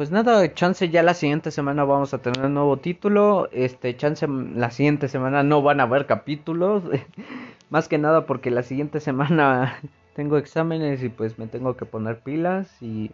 pues 0.00 0.10
nada, 0.10 0.54
chance 0.54 0.88
ya 0.88 1.02
la 1.02 1.12
siguiente 1.12 1.50
semana 1.50 1.84
vamos 1.84 2.14
a 2.14 2.22
tener 2.22 2.46
un 2.46 2.54
nuevo 2.54 2.78
título. 2.78 3.50
Este, 3.52 3.94
chance 3.98 4.26
la 4.26 4.70
siguiente 4.70 5.08
semana 5.08 5.42
no 5.42 5.60
van 5.60 5.78
a 5.78 5.82
haber 5.82 6.06
capítulos. 6.06 6.84
Más 7.68 7.86
que 7.86 7.98
nada 7.98 8.24
porque 8.24 8.50
la 8.50 8.62
siguiente 8.62 9.00
semana 9.00 9.78
tengo 10.14 10.38
exámenes 10.38 11.02
y 11.02 11.10
pues 11.10 11.38
me 11.38 11.48
tengo 11.48 11.76
que 11.76 11.84
poner 11.84 12.20
pilas 12.20 12.80
y 12.80 13.10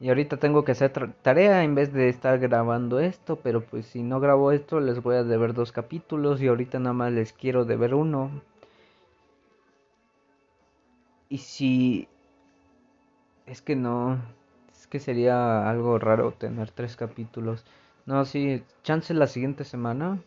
y 0.00 0.08
ahorita 0.08 0.38
tengo 0.38 0.64
que 0.64 0.72
hacer 0.72 1.12
tarea 1.20 1.62
en 1.62 1.74
vez 1.74 1.92
de 1.92 2.08
estar 2.08 2.38
grabando 2.38 2.98
esto, 2.98 3.36
pero 3.36 3.60
pues 3.60 3.84
si 3.84 4.02
no 4.02 4.18
grabo 4.18 4.50
esto 4.50 4.80
les 4.80 5.02
voy 5.02 5.16
a 5.16 5.24
deber 5.24 5.52
dos 5.52 5.72
capítulos 5.72 6.40
y 6.40 6.48
ahorita 6.48 6.78
nada 6.78 6.94
más 6.94 7.12
les 7.12 7.34
quiero 7.34 7.66
deber 7.66 7.92
uno. 7.94 8.30
Y 11.28 11.36
si 11.36 12.08
es 13.44 13.60
que 13.60 13.76
no, 13.76 14.18
que 14.92 15.00
sería 15.00 15.70
algo 15.70 15.98
raro 15.98 16.32
tener 16.32 16.70
tres 16.70 16.96
capítulos. 16.96 17.64
No, 18.04 18.26
sí, 18.26 18.62
chance 18.82 19.14
la 19.14 19.26
siguiente 19.26 19.64
semana. 19.64 20.18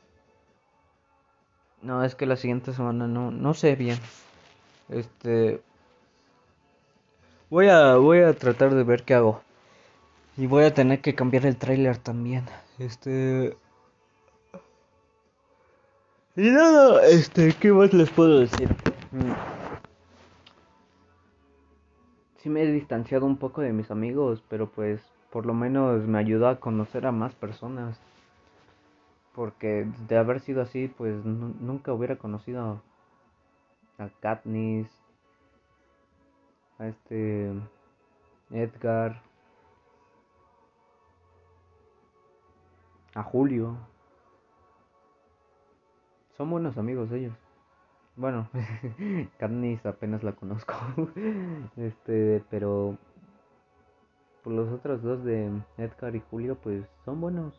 No, 1.84 2.04
es 2.04 2.16
que 2.16 2.26
la 2.26 2.36
siguiente 2.36 2.74
semana 2.74 3.06
no, 3.06 3.30
no 3.30 3.54
sé 3.54 3.76
bien. 3.76 4.00
Este, 4.90 5.62
voy 7.52 7.68
a, 7.68 7.98
voy 7.98 8.22
a 8.22 8.34
tratar 8.34 8.74
de 8.74 8.84
ver 8.84 9.04
qué 9.04 9.14
hago. 9.14 9.44
Y 10.36 10.48
voy 10.48 10.64
a 10.64 10.74
tener 10.74 11.00
que 11.00 11.14
cambiar 11.14 11.46
el 11.46 11.58
trailer 11.58 12.00
también. 12.00 12.46
Este. 12.80 13.56
Y 16.36 16.50
nada, 16.50 17.06
este, 17.06 17.54
¿qué 17.54 17.72
más 17.72 17.94
les 17.94 18.10
puedo 18.10 18.40
decir? 18.40 18.70
Mm. 19.12 19.55
Sí 22.46 22.52
me 22.52 22.62
he 22.62 22.72
distanciado 22.72 23.26
un 23.26 23.38
poco 23.38 23.62
de 23.62 23.74
mis 23.74 23.90
amigos, 23.90 24.44
pero 24.48 24.70
pues 24.70 25.02
por 25.32 25.48
lo 25.48 25.56
menos 25.56 26.06
me 26.06 26.20
ayudó 26.20 26.48
a 26.48 26.60
conocer 26.60 27.08
a 27.08 27.12
más 27.12 27.34
personas. 27.34 28.00
Porque 29.34 29.88
de 30.08 30.16
haber 30.16 30.42
sido 30.42 30.62
así, 30.62 30.88
pues 30.88 31.26
nunca 31.26 31.92
hubiera 31.92 32.18
conocido 32.18 32.84
a 33.98 34.10
Katniss, 34.20 34.88
a 36.78 36.86
este 36.86 37.52
Edgar, 38.52 39.24
a 43.16 43.24
Julio. 43.24 43.76
Son 46.38 46.52
buenos 46.52 46.78
amigos 46.78 47.12
ellos. 47.12 47.45
Bueno, 48.16 48.50
Katniss 49.38 49.86
apenas 49.86 50.24
la 50.24 50.34
conozco. 50.34 50.74
este, 51.76 52.44
pero 52.50 52.98
por 54.44 54.54
los 54.54 54.72
otros 54.72 55.02
dos 55.02 55.24
de 55.24 55.52
Edgar 55.78 56.16
y 56.16 56.22
Julio, 56.30 56.56
pues 56.56 56.86
son 57.04 57.20
buenos. 57.20 57.54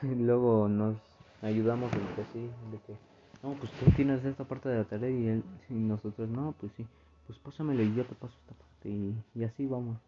Luego 0.02 0.68
nos 0.68 0.96
ayudamos 1.42 1.92
entre 1.92 2.24
sí, 2.32 2.50
de 2.70 2.78
que, 2.86 2.96
no, 3.42 3.54
pues 3.54 3.70
tú 3.72 3.90
tienes 3.92 4.24
esta 4.24 4.44
parte 4.44 4.68
de 4.68 4.78
la 4.78 4.84
tarea 4.84 5.10
y, 5.10 5.28
él, 5.28 5.44
y 5.68 5.74
nosotros, 5.74 6.28
no, 6.28 6.54
pues 6.58 6.72
sí, 6.76 6.86
pues 7.26 7.38
pásamelo 7.38 7.82
y 7.82 7.94
yo 7.94 8.04
te 8.04 8.14
paso 8.14 8.34
esta 8.40 8.54
parte 8.54 8.88
y 9.34 9.44
así 9.44 9.66
vamos. 9.66 9.98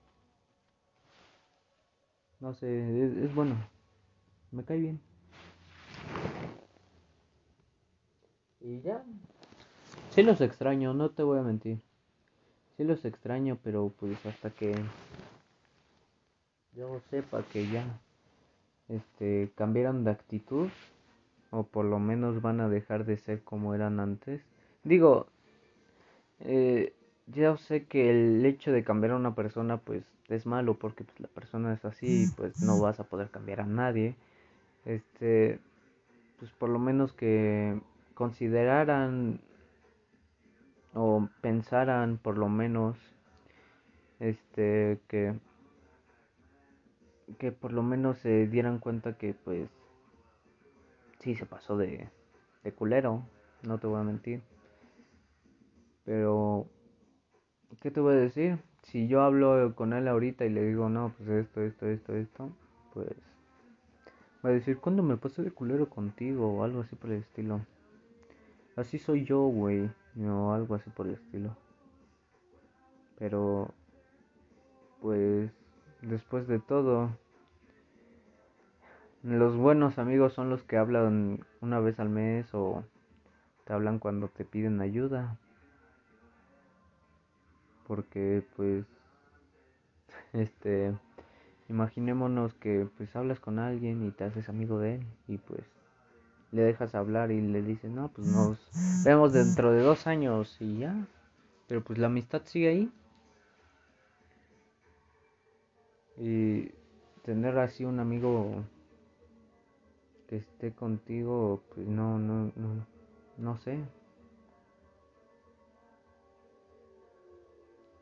No 2.44 2.52
sé, 2.52 3.24
es, 3.24 3.34
bueno. 3.34 3.56
Me 4.52 4.64
cae 4.64 4.78
bien. 4.78 5.00
Y 8.64 8.80
ya. 8.80 9.04
Sí 10.10 10.22
los 10.22 10.40
extraño, 10.40 10.94
no 10.94 11.10
te 11.10 11.22
voy 11.22 11.38
a 11.38 11.42
mentir. 11.42 11.78
Sí 12.76 12.84
los 12.84 13.04
extraño, 13.04 13.58
pero 13.62 13.92
pues 14.00 14.24
hasta 14.24 14.48
que 14.50 14.74
yo 16.74 17.00
sepa 17.10 17.42
que 17.52 17.68
ya 17.68 17.84
este 18.88 19.52
cambiaron 19.54 20.04
de 20.04 20.12
actitud 20.12 20.68
o 21.50 21.62
por 21.64 21.84
lo 21.84 21.98
menos 21.98 22.40
van 22.40 22.60
a 22.60 22.68
dejar 22.68 23.04
de 23.04 23.18
ser 23.18 23.42
como 23.42 23.74
eran 23.74 24.00
antes. 24.00 24.40
Digo, 24.82 25.26
eh, 26.40 26.94
ya 27.26 27.56
sé 27.58 27.84
que 27.84 28.10
el 28.10 28.46
hecho 28.46 28.72
de 28.72 28.82
cambiar 28.82 29.12
a 29.12 29.16
una 29.16 29.34
persona 29.34 29.76
pues 29.76 30.04
es 30.28 30.46
malo 30.46 30.74
porque 30.74 31.04
pues, 31.04 31.20
la 31.20 31.28
persona 31.28 31.74
es 31.74 31.84
así 31.84 32.24
y 32.24 32.26
pues 32.28 32.62
no 32.62 32.80
vas 32.80 32.98
a 32.98 33.04
poder 33.04 33.28
cambiar 33.28 33.60
a 33.60 33.66
nadie. 33.66 34.14
Este, 34.86 35.58
pues 36.38 36.50
por 36.52 36.70
lo 36.70 36.78
menos 36.78 37.12
que 37.12 37.78
consideraran 38.14 39.40
o 40.94 41.28
pensaran 41.40 42.18
por 42.18 42.38
lo 42.38 42.48
menos 42.48 42.96
este 44.20 45.00
que 45.08 45.34
que 47.38 47.52
por 47.52 47.72
lo 47.72 47.82
menos 47.82 48.18
se 48.18 48.46
dieran 48.46 48.78
cuenta 48.78 49.18
que 49.18 49.34
pues 49.34 49.68
sí 51.20 51.34
se 51.34 51.46
pasó 51.46 51.76
de, 51.76 52.08
de 52.62 52.72
culero, 52.72 53.22
no 53.62 53.78
te 53.78 53.86
voy 53.86 54.00
a 54.00 54.04
mentir. 54.04 54.42
Pero 56.04 56.66
¿qué 57.80 57.90
te 57.90 58.00
voy 58.00 58.14
a 58.14 58.18
decir? 58.18 58.58
si 58.84 59.08
yo 59.08 59.22
hablo 59.22 59.74
con 59.74 59.92
él 59.92 60.08
ahorita 60.08 60.44
y 60.44 60.50
le 60.50 60.64
digo, 60.64 60.88
no, 60.88 61.14
pues 61.16 61.28
esto, 61.28 61.62
esto, 61.62 61.88
esto, 61.88 62.14
esto, 62.14 62.52
pues 62.92 63.08
va 64.44 64.50
a 64.50 64.52
decir, 64.52 64.78
¿cuándo 64.78 65.02
me 65.02 65.16
pasé 65.16 65.42
de 65.42 65.50
culero 65.50 65.88
contigo? 65.88 66.48
O 66.52 66.64
algo 66.64 66.82
así 66.82 66.94
por 66.94 67.10
el 67.10 67.20
estilo. 67.20 67.60
Así 68.76 68.98
soy 68.98 69.24
yo, 69.24 69.42
güey, 69.42 69.90
o 70.20 70.52
algo 70.52 70.74
así 70.74 70.90
por 70.90 71.06
el 71.06 71.14
estilo. 71.14 71.56
Pero, 73.18 73.70
pues, 75.00 75.50
después 76.02 76.46
de 76.48 76.58
todo, 76.58 77.10
los 79.22 79.56
buenos 79.56 79.98
amigos 79.98 80.34
son 80.34 80.50
los 80.50 80.62
que 80.64 80.76
hablan 80.76 81.46
una 81.60 81.80
vez 81.80 81.98
al 81.98 82.10
mes 82.10 82.52
o 82.52 82.84
te 83.64 83.72
hablan 83.72 83.98
cuando 83.98 84.28
te 84.28 84.44
piden 84.44 84.82
ayuda 84.82 85.38
porque 87.86 88.44
pues 88.56 88.84
este 90.34 90.94
imaginémonos 91.68 92.54
que 92.54 92.86
pues 92.96 93.14
hablas 93.16 93.40
con 93.40 93.58
alguien 93.58 94.06
y 94.06 94.10
te 94.10 94.24
haces 94.24 94.48
amigo 94.48 94.78
de 94.78 94.96
él 94.96 95.06
y 95.26 95.38
pues 95.38 95.64
le 96.54 96.62
dejas 96.62 96.94
hablar 96.94 97.30
y 97.32 97.40
le 97.40 97.62
dices 97.62 97.90
no 97.90 98.08
pues 98.08 98.26
nos 98.26 98.58
vemos 99.04 99.32
dentro 99.32 99.72
de 99.72 99.82
dos 99.82 100.06
años 100.06 100.56
y 100.60 100.78
ya 100.78 101.06
pero 101.66 101.82
pues 101.82 101.98
la 101.98 102.06
amistad 102.06 102.42
sigue 102.44 102.68
ahí. 102.68 102.92
Y 106.16 106.70
tener 107.24 107.58
así 107.58 107.84
un 107.84 107.98
amigo 107.98 108.62
que 110.28 110.36
esté 110.36 110.72
contigo 110.72 111.62
pues 111.74 111.86
no 111.86 112.18
no 112.18 112.52
no 112.56 112.86
no 113.38 113.58
sé. 113.58 113.78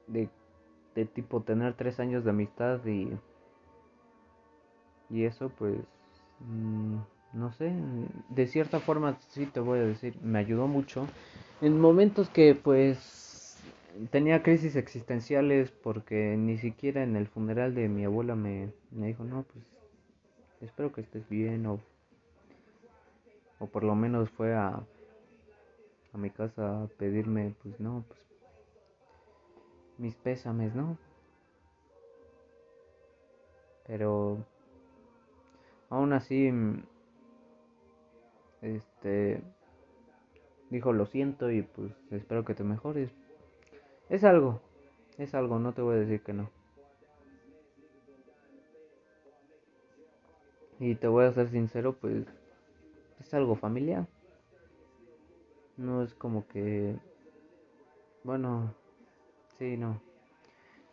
De, 0.07 0.29
de 0.95 1.07
tipo 1.07 1.41
tener 1.43 1.75
tres 1.75 1.99
años 2.01 2.25
de 2.25 2.31
amistad 2.31 2.85
y, 2.85 3.19
y 5.09 5.25
eso 5.25 5.49
pues 5.49 5.79
mm, 6.41 6.99
no 7.33 7.53
sé, 7.53 7.73
de 8.29 8.47
cierta 8.47 8.81
forma 8.81 9.19
sí 9.29 9.47
te 9.47 9.61
voy 9.61 9.79
a 9.79 9.85
decir, 9.85 10.15
me 10.23 10.39
ayudó 10.39 10.67
mucho 10.67 11.07
en 11.61 11.81
momentos 11.81 12.29
que 12.29 12.55
pues 12.55 13.59
tenía 14.11 14.43
crisis 14.43 14.77
existenciales 14.77 15.71
porque 15.83 16.37
ni 16.37 16.59
siquiera 16.59 17.03
en 17.03 17.17
el 17.17 17.27
funeral 17.27 17.75
de 17.75 17.89
mi 17.89 18.05
abuela 18.05 18.35
me, 18.35 18.73
me 18.91 19.07
dijo, 19.09 19.25
no, 19.25 19.45
pues 19.45 19.65
espero 20.61 20.93
que 20.93 21.03
estés 21.03 21.29
bien 21.29 21.67
o, 21.67 21.81
o 23.59 23.67
por 23.67 23.85
lo 23.85 23.95
menos 23.95 24.31
fue 24.31 24.55
a, 24.55 24.83
a 26.13 26.19
mi 26.19 26.31
casa 26.31 26.83
a 26.83 26.87
pedirme, 26.99 27.55
pues 27.63 27.79
no, 27.81 28.05
pues 28.09 28.21
mis 29.99 30.15
pésames, 30.17 30.75
¿no? 30.75 30.99
Pero 33.87 34.39
aún 35.91 36.13
así, 36.13 36.51
este, 38.63 39.43
dijo 40.71 40.93
lo 40.93 41.07
siento 41.07 41.51
y 41.51 41.63
pues 41.63 41.93
espero 42.11 42.45
que 42.45 42.55
te 42.55 42.65
mejores. 42.65 43.11
Es 44.09 44.25
algo, 44.25 44.61
es 45.19 45.35
algo, 45.35 45.59
no 45.59 45.75
te 45.75 45.83
voy 45.83 45.97
a 45.97 46.01
decir 46.01 46.23
que 46.23 46.33
no. 46.33 46.51
Y 50.81 50.95
te 50.97 51.07
voy 51.07 51.27
a 51.27 51.33
ser 51.33 51.49
sincero, 51.51 51.95
pues 52.01 52.27
es 53.21 53.35
algo 53.35 53.55
familiar. 53.55 54.07
No 55.77 56.03
es 56.03 56.15
como 56.15 56.47
que, 56.49 56.97
bueno, 58.25 58.75
Sí, 59.63 59.77
no. 59.77 60.01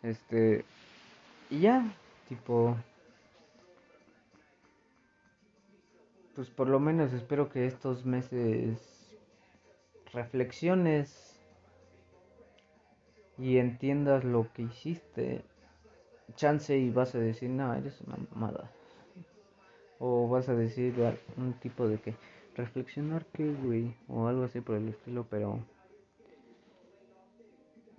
Este. 0.00 0.64
Y 1.50 1.60
ya, 1.62 1.92
tipo. 2.28 2.76
Pues 6.40 6.48
por 6.48 6.68
lo 6.70 6.80
menos 6.80 7.12
espero 7.12 7.50
que 7.50 7.66
estos 7.66 8.06
meses 8.06 9.14
reflexiones 10.14 11.38
y 13.36 13.58
entiendas 13.58 14.24
lo 14.24 14.50
que 14.54 14.62
hiciste 14.62 15.42
chance 16.36 16.78
y 16.78 16.88
vas 16.88 17.14
a 17.14 17.18
decir, 17.18 17.50
no, 17.50 17.74
eres 17.74 18.00
una 18.00 18.16
mamada. 18.30 18.70
O 19.98 20.30
vas 20.30 20.48
a 20.48 20.54
decir 20.54 20.94
un 21.36 21.52
tipo 21.60 21.86
de 21.86 21.98
que 21.98 22.14
reflexionar 22.56 23.26
que, 23.26 23.52
güey, 23.52 23.94
o 24.08 24.26
algo 24.26 24.44
así 24.44 24.62
por 24.62 24.76
el 24.76 24.88
estilo, 24.88 25.26
pero 25.28 25.58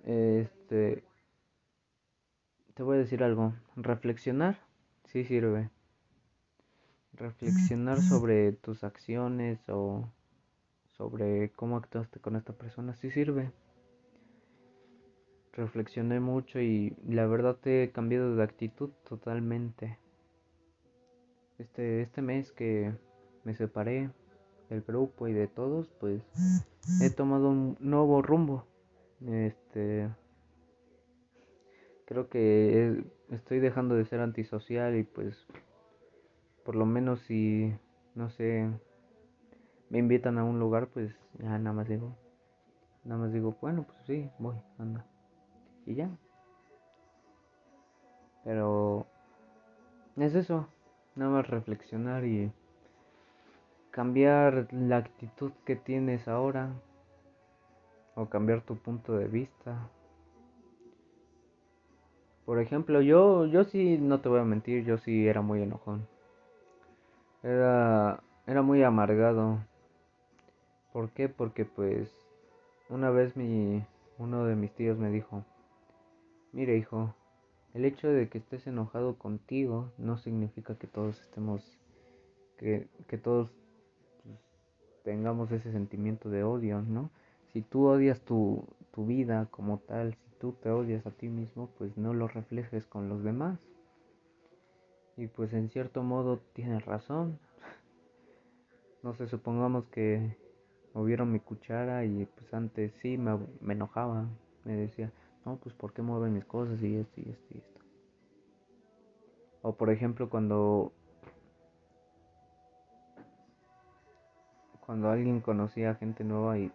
este 0.04 1.04
te 2.74 2.82
voy 2.82 2.96
a 2.96 2.98
decir 3.02 3.22
algo, 3.22 3.54
reflexionar 3.76 4.58
sí 5.04 5.22
sirve. 5.22 5.70
Reflexionar 7.14 8.00
sobre 8.00 8.52
tus 8.52 8.84
acciones 8.84 9.60
o 9.68 10.08
sobre 10.96 11.50
cómo 11.50 11.76
actuaste 11.76 12.20
con 12.20 12.36
esta 12.36 12.52
persona 12.52 12.94
sí 12.94 13.10
sirve. 13.10 13.52
Reflexioné 15.52 16.20
mucho 16.20 16.60
y 16.60 16.96
la 17.06 17.26
verdad 17.26 17.56
te 17.56 17.82
he 17.82 17.90
cambiado 17.90 18.34
de 18.34 18.42
actitud 18.42 18.90
totalmente. 19.08 19.98
Este, 21.58 22.00
este 22.00 22.22
mes 22.22 22.50
que 22.52 22.92
me 23.44 23.54
separé 23.54 24.10
del 24.70 24.82
grupo 24.82 25.28
y 25.28 25.34
de 25.34 25.48
todos, 25.48 25.88
pues 26.00 26.22
he 27.02 27.10
tomado 27.10 27.50
un 27.50 27.76
nuevo 27.80 28.22
rumbo. 28.22 28.66
Este 29.26 30.08
creo 32.06 32.28
que 32.28 33.04
estoy 33.30 33.60
dejando 33.60 33.94
de 33.94 34.04
ser 34.04 34.20
antisocial 34.20 34.96
y 34.96 35.02
pues 35.02 35.46
por 36.64 36.76
lo 36.76 36.86
menos 36.86 37.20
si 37.20 37.74
no 38.14 38.30
sé 38.30 38.68
me 39.90 39.98
invitan 39.98 40.38
a 40.38 40.44
un 40.44 40.58
lugar, 40.58 40.88
pues 40.88 41.14
ya 41.38 41.58
nada 41.58 41.74
más 41.74 41.86
digo, 41.86 42.16
nada 43.04 43.20
más 43.20 43.32
digo, 43.32 43.54
bueno, 43.60 43.82
pues 43.82 43.98
sí, 44.06 44.30
voy, 44.38 44.56
anda. 44.78 45.04
Y 45.84 45.94
ya. 45.94 46.08
Pero 48.42 49.06
es 50.16 50.34
eso, 50.34 50.66
nada 51.14 51.30
más 51.30 51.46
reflexionar 51.46 52.24
y 52.24 52.50
cambiar 53.90 54.68
la 54.72 54.96
actitud 54.96 55.52
que 55.66 55.76
tienes 55.76 56.26
ahora 56.26 56.70
o 58.14 58.26
cambiar 58.26 58.62
tu 58.62 58.76
punto 58.76 59.12
de 59.12 59.26
vista. 59.26 59.90
Por 62.46 62.60
ejemplo, 62.60 63.02
yo 63.02 63.44
yo 63.46 63.64
sí 63.64 63.98
no 63.98 64.20
te 64.20 64.30
voy 64.30 64.40
a 64.40 64.44
mentir, 64.44 64.84
yo 64.84 64.96
sí 64.96 65.28
era 65.28 65.42
muy 65.42 65.62
enojón. 65.62 66.08
Era 67.42 68.22
era 68.46 68.62
muy 68.62 68.82
amargado 68.82 69.58
¿Por 70.92 71.10
qué? 71.10 71.28
Porque 71.28 71.64
pues 71.64 72.10
una 72.90 73.10
vez 73.10 73.34
mi 73.36 73.82
uno 74.18 74.44
de 74.44 74.54
mis 74.54 74.72
tíos 74.72 74.98
me 74.98 75.10
dijo, 75.10 75.42
mire 76.52 76.76
hijo, 76.76 77.14
el 77.72 77.86
hecho 77.86 78.08
de 78.08 78.28
que 78.28 78.38
estés 78.38 78.66
enojado 78.66 79.16
contigo 79.16 79.90
no 79.96 80.18
significa 80.18 80.74
que 80.76 80.86
todos 80.86 81.18
estemos, 81.22 81.78
que, 82.58 82.88
que 83.08 83.16
todos 83.16 83.50
pues, 84.22 84.38
tengamos 85.02 85.50
ese 85.50 85.72
sentimiento 85.72 86.28
de 86.28 86.44
odio, 86.44 86.82
¿no? 86.82 87.10
Si 87.54 87.62
tú 87.62 87.86
odias 87.86 88.20
tu, 88.20 88.66
tu 88.92 89.06
vida 89.06 89.48
como 89.50 89.78
tal, 89.78 90.14
si 90.14 90.30
tú 90.38 90.52
te 90.52 90.70
odias 90.70 91.06
a 91.06 91.10
ti 91.10 91.28
mismo, 91.28 91.70
pues 91.78 91.96
no 91.96 92.12
lo 92.12 92.28
reflejes 92.28 92.86
con 92.86 93.08
los 93.08 93.24
demás. 93.24 93.71
Y 95.16 95.26
pues 95.26 95.52
en 95.52 95.70
cierto 95.70 96.02
modo 96.02 96.40
tienes 96.54 96.84
razón. 96.84 97.38
No 99.02 99.14
sé, 99.14 99.26
supongamos 99.28 99.84
que 99.86 100.36
movieron 100.94 101.32
mi 101.32 101.40
cuchara 101.40 102.04
y 102.04 102.26
pues 102.26 102.52
antes 102.54 102.92
sí 103.02 103.18
me, 103.18 103.38
me 103.60 103.74
enojaba, 103.74 104.26
me 104.64 104.74
decía, 104.74 105.10
no, 105.44 105.56
pues 105.56 105.74
¿por 105.74 105.92
qué 105.92 106.02
mueven 106.02 106.34
mis 106.34 106.44
cosas 106.44 106.80
y 106.82 106.96
esto 106.96 107.20
y 107.20 107.30
esto 107.30 107.46
y 107.54 107.58
esto? 107.58 107.80
O 109.62 109.74
por 109.74 109.90
ejemplo 109.90 110.28
cuando 110.28 110.92
cuando 114.80 115.10
alguien 115.10 115.40
conocía 115.40 115.90
a 115.90 115.94
gente 115.94 116.24
nueva 116.24 116.58
y 116.58 116.70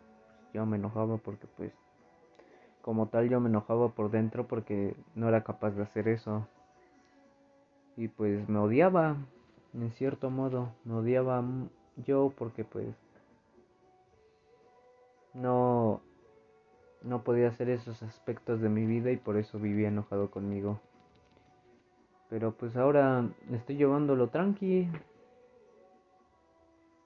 yo 0.54 0.66
me 0.66 0.78
enojaba 0.78 1.18
porque 1.18 1.48
pues 1.58 1.72
como 2.82 3.08
tal 3.08 3.30
yo 3.30 3.40
me 3.40 3.50
enojaba 3.50 3.90
por 3.90 4.10
dentro 4.10 4.48
porque 4.48 4.96
no 5.14 5.28
era 5.28 5.44
capaz 5.44 5.72
de 5.72 5.84
hacer 5.84 6.08
eso. 6.08 6.48
Y 7.98 8.08
pues 8.08 8.48
me 8.48 8.60
odiaba, 8.60 9.18
en 9.74 9.92
cierto 9.92 10.30
modo, 10.30 10.70
me 10.86 10.94
odiaba 10.94 11.44
yo 12.06 12.32
porque 12.38 12.64
pues 12.64 12.96
no, 15.34 16.00
no 17.02 17.24
podía 17.24 17.50
hacer 17.50 17.70
esos 17.70 18.04
aspectos 18.04 18.62
de 18.62 18.70
mi 18.70 18.86
vida 18.86 19.12
y 19.12 19.18
por 19.18 19.36
eso 19.38 19.60
vivía 19.60 19.88
enojado 19.88 20.30
conmigo. 20.30 20.80
Pero 22.30 22.52
pues 22.52 22.78
ahora 22.78 23.28
estoy 23.52 23.78
llevándolo 23.78 24.30
tranqui. 24.30 24.88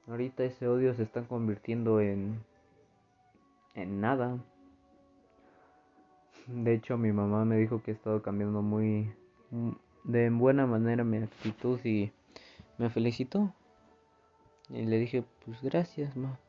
Ahorita 0.07 0.43
ese 0.43 0.67
odio 0.67 0.93
se 0.93 1.03
está 1.03 1.21
convirtiendo 1.23 2.01
en 2.01 2.43
en 3.75 4.01
nada. 4.01 4.37
De 6.47 6.73
hecho, 6.73 6.97
mi 6.97 7.11
mamá 7.11 7.45
me 7.45 7.57
dijo 7.57 7.81
que 7.81 7.91
he 7.91 7.93
estado 7.93 8.21
cambiando 8.21 8.61
muy 8.61 9.13
de 10.03 10.29
buena 10.29 10.65
manera 10.65 11.03
mi 11.03 11.17
actitud 11.17 11.79
y 11.83 12.11
me 12.77 12.89
felicitó. 12.89 13.53
Y 14.69 14.85
le 14.85 14.97
dije, 14.97 15.23
pues 15.45 15.61
gracias, 15.61 16.15
ma. 16.15 16.39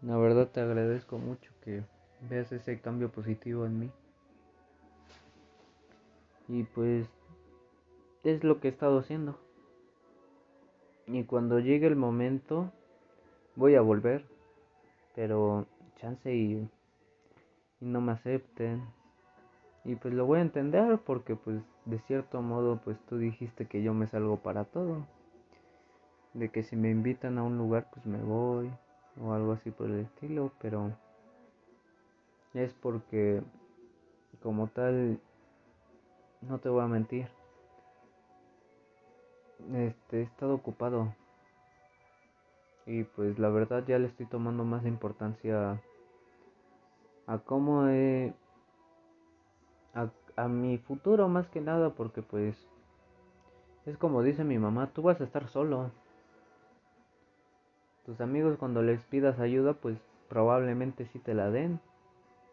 La 0.00 0.16
verdad 0.16 0.48
te 0.48 0.60
agradezco 0.60 1.18
mucho 1.18 1.52
que 1.62 1.84
veas 2.28 2.50
ese 2.50 2.80
cambio 2.80 3.10
positivo 3.10 3.66
en 3.66 3.78
mí. 3.78 3.90
Y 6.48 6.64
pues 6.64 7.06
es 8.24 8.42
lo 8.42 8.60
que 8.60 8.68
he 8.68 8.70
estado 8.70 8.98
haciendo. 8.98 9.38
Y 11.06 11.24
cuando 11.24 11.60
llegue 11.60 11.86
el 11.86 11.96
momento 11.96 12.72
voy 13.54 13.74
a 13.74 13.80
volver. 13.80 14.24
Pero 15.14 15.66
chance 15.96 16.34
y, 16.34 16.68
y 17.80 17.84
no 17.84 18.00
me 18.00 18.12
acepten. 18.12 18.82
Y 19.84 19.96
pues 19.96 20.14
lo 20.14 20.26
voy 20.26 20.38
a 20.38 20.42
entender 20.42 20.98
porque 21.04 21.36
pues 21.36 21.62
de 21.84 21.98
cierto 22.00 22.42
modo 22.42 22.80
pues 22.84 22.98
tú 23.08 23.18
dijiste 23.18 23.66
que 23.66 23.82
yo 23.82 23.94
me 23.94 24.06
salgo 24.06 24.38
para 24.38 24.64
todo. 24.64 25.06
De 26.34 26.48
que 26.50 26.62
si 26.62 26.76
me 26.76 26.90
invitan 26.90 27.38
a 27.38 27.42
un 27.42 27.58
lugar 27.58 27.88
pues 27.92 28.06
me 28.06 28.22
voy 28.22 28.70
o 29.20 29.32
algo 29.32 29.52
así 29.52 29.70
por 29.70 29.90
el 29.90 30.00
estilo, 30.00 30.52
pero 30.60 30.92
es 32.54 32.72
porque 32.74 33.42
como 34.42 34.68
tal 34.68 35.20
no 36.40 36.58
te 36.58 36.68
voy 36.68 36.82
a 36.82 36.88
mentir. 36.88 37.28
Este 39.72 40.20
he 40.20 40.22
estado 40.22 40.54
ocupado 40.54 41.14
y 42.86 43.04
pues 43.04 43.38
la 43.38 43.48
verdad 43.48 43.84
ya 43.86 43.98
le 43.98 44.08
estoy 44.08 44.26
tomando 44.26 44.64
más 44.64 44.84
importancia 44.86 45.80
a 47.26 47.38
cómo 47.38 47.86
he 47.88 48.34
a, 50.36 50.48
mi 50.48 50.78
futuro 50.78 51.28
más 51.28 51.48
que 51.48 51.60
nada 51.60 51.90
porque 51.90 52.22
pues 52.22 52.56
es 53.86 53.96
como 53.96 54.22
dice 54.22 54.44
mi 54.44 54.58
mamá, 54.58 54.90
tú 54.92 55.02
vas 55.02 55.20
a 55.20 55.24
estar 55.24 55.48
solo. 55.48 55.90
Tus 58.04 58.20
amigos 58.20 58.56
cuando 58.58 58.82
les 58.82 59.02
pidas 59.04 59.38
ayuda, 59.38 59.74
pues 59.74 59.98
probablemente 60.28 61.06
sí 61.06 61.18
te 61.18 61.34
la 61.34 61.50
den, 61.50 61.80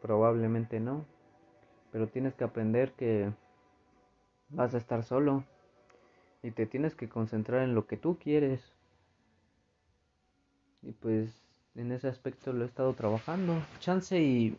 probablemente 0.02 0.80
no. 0.80 1.06
Pero 1.92 2.08
tienes 2.08 2.36
que 2.36 2.44
aprender 2.44 2.92
que 2.94 3.32
vas 4.50 4.74
a 4.74 4.78
estar 4.78 5.04
solo 5.04 5.44
y 6.44 6.52
te 6.52 6.66
tienes 6.66 6.96
que 6.96 7.10
concentrar 7.10 7.64
en 7.64 7.76
lo 7.76 7.88
que 7.88 7.98
tú 7.98 8.18
quieres. 8.18 8.62
Y 10.82 10.92
pues 10.92 11.42
en 11.76 11.92
ese 11.92 12.08
aspecto 12.08 12.54
lo 12.54 12.64
he 12.64 12.68
estado 12.68 12.94
trabajando. 12.94 13.54
Chance 13.80 14.20
y, 14.20 14.58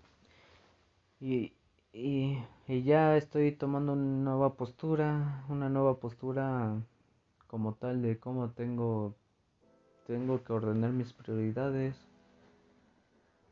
y, 1.20 1.52
y, 1.92 2.38
y 2.68 2.82
ya 2.82 3.16
estoy 3.16 3.52
tomando 3.52 3.92
una 3.92 4.30
nueva 4.30 4.54
postura, 4.54 5.44
una 5.48 5.68
nueva 5.68 5.98
postura 5.98 6.80
como 7.46 7.74
tal 7.74 8.00
de 8.02 8.18
cómo 8.18 8.50
tengo 8.50 9.14
tengo 10.06 10.42
que 10.42 10.52
ordenar 10.52 10.92
mis 10.92 11.12
prioridades. 11.12 11.96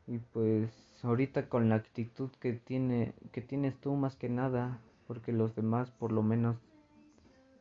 Y 0.07 0.17
pues 0.17 0.71
ahorita 1.03 1.47
con 1.47 1.69
la 1.69 1.75
actitud 1.75 2.29
que 2.39 2.53
tiene 2.53 3.13
que 3.31 3.41
tienes 3.41 3.79
tú 3.79 3.93
más 3.95 4.15
que 4.15 4.29
nada 4.29 4.79
porque 5.07 5.31
los 5.31 5.55
demás 5.55 5.91
por 5.91 6.11
lo 6.11 6.23
menos 6.23 6.57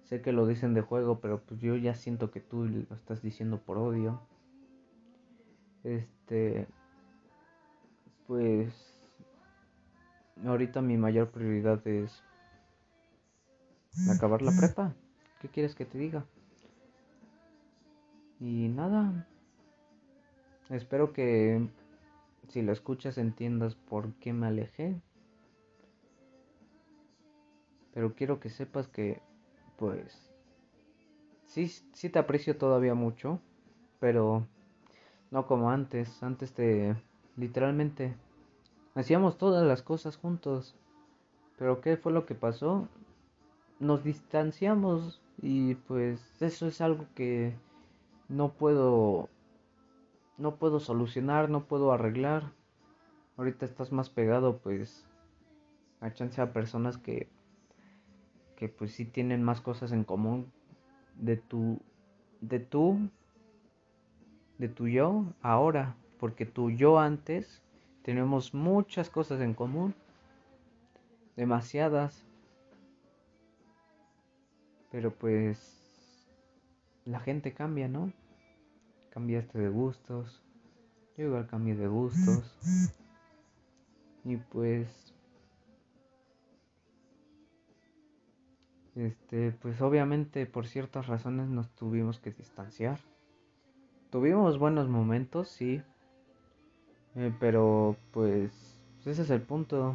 sé 0.05 0.23
que 0.23 0.33
lo 0.33 0.47
dicen 0.47 0.75
de 0.75 0.81
juego 0.81 1.21
pero 1.21 1.41
pues 1.43 1.61
yo 1.61 1.77
ya 1.77 1.95
siento 1.95 2.31
que 2.31 2.41
tú 2.41 2.65
lo 2.65 2.97
estás 2.97 3.23
diciendo 3.23 3.59
por 3.59 3.79
odio. 3.79 4.21
Este 5.85 6.67
pues 8.27 8.98
ahorita 10.47 10.81
mi 10.81 10.97
mayor 10.97 11.31
prioridad 11.31 11.87
es 11.87 12.23
acabar 14.09 14.43
la 14.43 14.53
prepa 14.53 14.95
qué 15.41 15.49
quieres 15.49 15.75
que 15.75 15.85
te 15.85 15.99
diga 15.99 16.25
y 18.41 18.69
nada, 18.69 19.27
espero 20.71 21.13
que 21.13 21.69
si 22.49 22.63
lo 22.63 22.73
escuchas 22.73 23.19
entiendas 23.19 23.75
por 23.75 24.13
qué 24.15 24.33
me 24.33 24.47
alejé. 24.47 25.01
Pero 27.93 28.15
quiero 28.15 28.39
que 28.39 28.49
sepas 28.49 28.87
que, 28.87 29.21
pues, 29.77 30.31
sí, 31.47 31.69
sí 31.69 32.11
te 32.11 32.21
aprecio 32.21 32.57
todavía 32.57 32.95
mucho, 32.95 33.41
pero 33.99 34.47
no 35.33 35.47
como 35.49 35.71
antes. 35.71 36.23
Antes 36.23 36.53
te, 36.53 36.95
literalmente, 37.37 38.15
hacíamos 38.99 39.39
todas 39.39 39.65
las 39.65 39.83
cosas 39.83 40.17
juntos. 40.17 40.75
Pero 41.57 41.81
¿qué 41.81 41.97
fue 41.97 42.13
lo 42.13 42.27
que 42.27 42.35
pasó? 42.35 42.89
Nos 43.79 44.03
distanciamos 44.03 45.23
y 45.41 45.77
pues 45.77 46.21
eso 46.43 46.67
es 46.67 46.81
algo 46.81 47.07
que 47.15 47.55
no 48.29 48.53
puedo 48.53 49.29
no 50.37 50.57
puedo 50.57 50.81
solucionar, 50.81 51.49
no 51.49 51.65
puedo 51.65 51.93
arreglar. 51.93 52.53
Ahorita 53.37 53.65
estás 53.65 53.93
más 53.93 54.11
pegado 54.11 54.59
pues 54.59 55.07
a 56.01 56.13
chance 56.13 56.41
a 56.41 56.53
personas 56.53 56.99
que 56.99 57.29
que 58.57 58.69
pues 58.69 58.93
sí 58.93 59.05
tienen 59.05 59.45
más 59.45 59.61
cosas 59.61 59.93
en 59.93 60.03
común 60.03 60.53
de 61.15 61.37
tu 61.37 61.81
de 62.41 62.59
tú 62.59 63.11
de 64.59 64.69
tu 64.69 64.89
yo 64.89 65.25
ahora, 65.41 65.95
porque 66.19 66.47
tu 66.47 66.71
yo 66.71 66.99
antes 66.99 67.63
tenemos 68.09 68.55
muchas 68.55 69.11
cosas 69.11 69.39
en 69.43 69.53
común, 69.53 69.95
demasiadas. 71.37 72.25
Pero 74.91 75.13
pues 75.13 76.27
la 77.05 77.21
gente 77.21 77.53
cambia, 77.53 77.87
¿no? 77.87 78.11
Cambiaste 79.11 79.59
de 79.59 79.69
gustos. 79.69 80.43
Yo 81.19 81.27
igual 81.27 81.49
cambié 81.49 81.77
de 81.77 81.87
gustos. 81.87 82.57
Y 84.25 84.39
pues 84.39 85.15
Este, 88.95 89.53
pues 89.53 89.83
obviamente 89.83 90.47
por 90.47 90.67
ciertas 90.67 91.09
razones 91.09 91.51
nos 91.51 91.69
tuvimos 91.75 92.21
que 92.21 92.31
distanciar. 92.31 93.01
Tuvimos 94.09 94.59
buenos 94.59 94.89
momentos, 94.89 95.51
sí. 95.51 95.83
Eh, 97.17 97.33
pero 97.41 97.97
pues 98.13 98.53
ese 99.05 99.23
es 99.23 99.31
el 99.31 99.41
punto. 99.41 99.95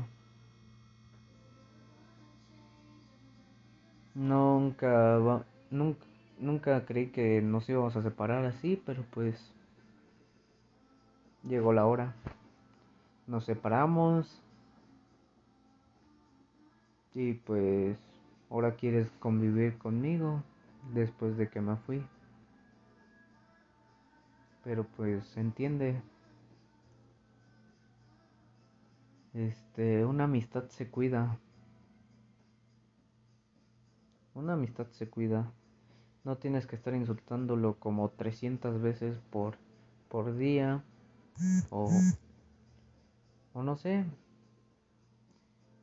Nunca, 4.15 5.19
nunca, 5.71 6.05
nunca 6.39 6.85
creí 6.85 7.07
que 7.07 7.41
nos 7.41 7.67
íbamos 7.69 7.95
a 7.95 8.01
separar 8.01 8.45
así, 8.45 8.81
pero 8.85 9.03
pues 9.11 9.51
llegó 11.47 11.73
la 11.73 11.85
hora. 11.85 12.13
Nos 13.27 13.45
separamos 13.45 14.41
y 17.13 17.33
pues 17.33 17.97
ahora 18.49 18.75
quieres 18.75 19.09
convivir 19.19 19.77
conmigo 19.77 20.43
después 20.93 21.37
de 21.37 21.49
que 21.49 21.61
me 21.61 21.75
fui. 21.77 22.03
Pero 24.63 24.85
pues 24.95 25.37
entiende. 25.37 26.01
Este, 29.33 30.05
una 30.05 30.25
amistad 30.25 30.69
se 30.69 30.89
cuida. 30.89 31.39
Una 34.33 34.53
amistad 34.53 34.87
se 34.91 35.09
cuida. 35.09 35.51
No 36.23 36.37
tienes 36.37 36.67
que 36.67 36.75
estar 36.75 36.93
insultándolo 36.95 37.75
como 37.79 38.09
300 38.09 38.81
veces 38.81 39.17
por, 39.29 39.57
por 40.09 40.35
día. 40.35 40.83
O, 41.69 41.89
o 43.53 43.63
no 43.63 43.75
sé. 43.75 44.05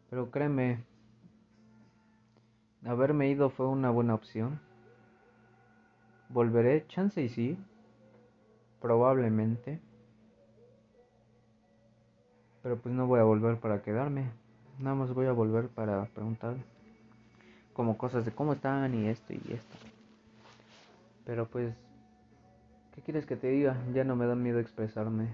Pero 0.09 0.31
créeme, 0.31 0.85
Haberme 2.85 3.29
ido 3.29 3.51
fue 3.51 3.67
una 3.67 3.91
buena 3.91 4.15
opción. 4.15 4.59
Volveré, 6.31 6.87
chance 6.89 7.23
y 7.23 7.29
sí. 7.29 7.59
Probablemente. 8.81 9.81
Pero 12.63 12.77
pues 12.79 12.95
no 12.95 13.07
voy 13.07 13.21
a 13.21 13.25
volver 13.25 13.59
para 13.59 13.83
quedarme. 13.83 14.31
Nada 14.79 14.95
más 14.95 15.13
voy 15.13 15.27
a 15.27 15.33
volver 15.33 15.69
para 15.69 16.05
preguntar 16.07 16.57
como 17.73 17.97
cosas 17.97 18.25
de 18.25 18.33
cómo 18.33 18.53
están 18.53 18.95
y 18.95 19.09
esto 19.09 19.33
y 19.33 19.41
esto. 19.53 19.77
Pero 21.25 21.47
pues, 21.49 21.75
¿qué 22.95 23.03
quieres 23.03 23.27
que 23.27 23.37
te 23.37 23.49
diga? 23.49 23.77
Ya 23.95 24.05
no 24.05 24.17
me 24.17 24.27
da 24.27 24.35
miedo 24.35 24.59
expresarme. 24.59 25.29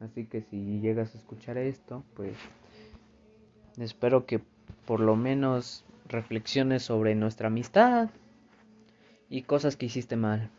Así 0.00 0.26
que 0.26 0.42
si 0.42 0.80
llegas 0.80 1.14
a 1.14 1.18
escuchar 1.18 1.58
esto, 1.58 2.04
pues 2.14 2.36
espero 3.78 4.26
que 4.26 4.40
por 4.86 5.00
lo 5.00 5.16
menos 5.16 5.84
reflexiones 6.06 6.84
sobre 6.84 7.14
nuestra 7.14 7.48
amistad 7.48 8.10
y 9.28 9.42
cosas 9.42 9.76
que 9.76 9.86
hiciste 9.86 10.16
mal. 10.16 10.50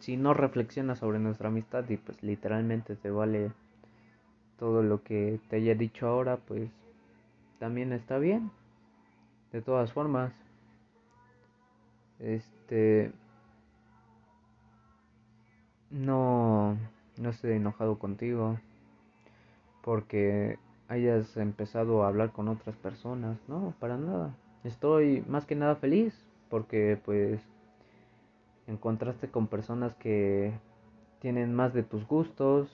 Si 0.00 0.16
no 0.16 0.34
reflexionas 0.34 1.00
sobre 1.00 1.18
nuestra 1.18 1.48
amistad 1.48 1.84
y 1.88 1.96
pues 1.96 2.22
literalmente 2.22 2.96
te 2.96 3.10
vale 3.10 3.50
todo 4.58 4.82
lo 4.82 5.02
que 5.02 5.40
te 5.48 5.56
haya 5.56 5.74
dicho 5.74 6.06
ahora, 6.06 6.38
pues 6.38 6.70
también 7.58 7.92
está 7.92 8.18
bien. 8.18 8.50
De 9.52 9.62
todas 9.62 9.92
formas, 9.92 10.32
este 12.18 13.12
no 15.90 16.76
no 17.18 17.30
estoy 17.30 17.52
enojado 17.52 17.98
contigo 17.98 18.58
porque 19.82 20.58
hayas 20.88 21.36
empezado 21.36 22.02
a 22.02 22.08
hablar 22.08 22.32
con 22.32 22.48
otras 22.48 22.76
personas, 22.76 23.38
no, 23.48 23.74
para 23.78 23.96
nada. 23.96 24.34
Estoy 24.64 25.24
más 25.28 25.46
que 25.46 25.54
nada 25.54 25.76
feliz 25.76 26.14
porque 26.50 26.98
pues 27.04 27.40
encontraste 28.66 29.28
con 29.28 29.46
personas 29.46 29.94
que 29.94 30.52
tienen 31.20 31.54
más 31.54 31.72
de 31.72 31.82
tus 31.82 32.06
gustos 32.06 32.68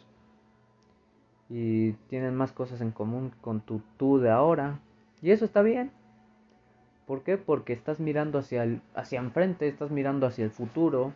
y 1.54 1.92
tienen 2.08 2.34
más 2.34 2.50
cosas 2.50 2.80
en 2.80 2.92
común 2.92 3.30
con 3.42 3.60
tu 3.60 3.82
tú 3.98 4.18
de 4.18 4.30
ahora. 4.30 4.80
Y 5.20 5.32
eso 5.32 5.44
está 5.44 5.60
bien. 5.60 5.92
¿Por 7.06 7.24
qué? 7.24 7.36
Porque 7.36 7.74
estás 7.74 8.00
mirando 8.00 8.38
hacia 8.38 8.64
el, 8.64 8.80
hacia 8.94 9.20
enfrente, 9.20 9.68
estás 9.68 9.90
mirando 9.90 10.26
hacia 10.26 10.46
el 10.46 10.50
futuro 10.50 11.12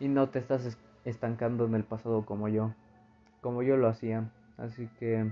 y 0.00 0.08
no 0.08 0.30
te 0.30 0.38
estás 0.38 0.78
estancando 1.04 1.66
en 1.66 1.74
el 1.74 1.84
pasado 1.84 2.24
como 2.24 2.48
yo, 2.48 2.72
como 3.42 3.62
yo 3.62 3.76
lo 3.76 3.88
hacía. 3.88 4.30
Así 4.56 4.88
que 4.98 5.30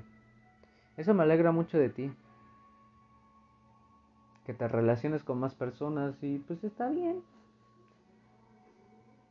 eso 0.99 1.15
me 1.15 1.23
alegra 1.23 1.51
mucho 1.51 1.79
de 1.79 1.89
ti. 1.89 2.13
Que 4.45 4.53
te 4.53 4.69
relaciones 4.69 5.25
con 5.25 5.41
más 5.41 5.55
personas 5.55 6.23
y 6.23 6.41
pues 6.41 6.63
está 6.63 6.91
bien. 6.91 7.23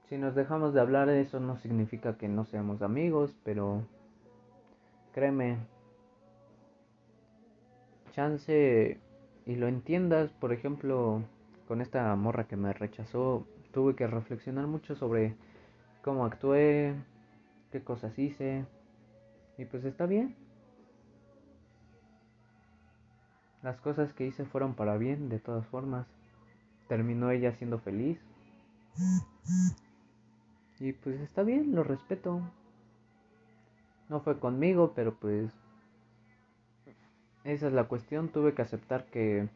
Si 0.10 0.18
nos 0.18 0.34
dejamos 0.34 0.74
de 0.74 0.82
hablar 0.82 1.10
eso 1.10 1.40
no 1.40 1.58
significa 1.58 2.18
que 2.18 2.28
no 2.28 2.46
seamos 2.46 2.82
amigos, 2.82 3.36
pero 3.44 3.84
créeme, 5.16 5.58
chance 8.12 9.00
y 9.46 9.56
lo 9.56 9.70
entiendas, 9.70 10.30
por 10.34 10.52
ejemplo, 10.52 11.24
con 11.70 11.80
esta 11.80 12.14
morra 12.18 12.50
que 12.50 12.58
me 12.58 12.74
rechazó, 12.74 13.48
tuve 13.72 13.96
que 13.96 14.08
reflexionar 14.08 14.68
mucho 14.68 14.94
sobre 14.94 15.38
cómo 16.04 16.26
actué, 16.26 16.96
qué 17.72 17.82
cosas 17.82 18.20
hice, 18.20 18.66
y 19.58 19.64
pues 19.64 19.86
está 19.86 20.06
bien. 20.06 20.36
Las 23.64 23.80
cosas 23.80 24.12
que 24.12 24.28
hice 24.28 24.44
fueron 24.44 24.76
para 24.76 24.98
bien, 24.98 25.30
de 25.30 25.40
todas 25.40 25.66
formas. 25.68 26.08
Terminó 26.90 27.32
ella 27.32 27.54
siendo 27.54 27.80
feliz. 27.80 28.20
Y 30.82 30.92
pues 30.92 31.22
está 31.22 31.44
bien, 31.44 31.74
lo 31.74 31.86
respeto. 31.86 32.42
No 34.10 34.20
fue 34.20 34.40
conmigo, 34.40 34.94
pero 34.96 35.16
pues 35.16 35.52
esa 37.44 37.68
es 37.68 37.74
la 37.74 37.86
cuestión. 37.86 38.30
Tuve 38.30 38.54
que 38.54 38.62
aceptar 38.62 39.06
que 39.06 39.48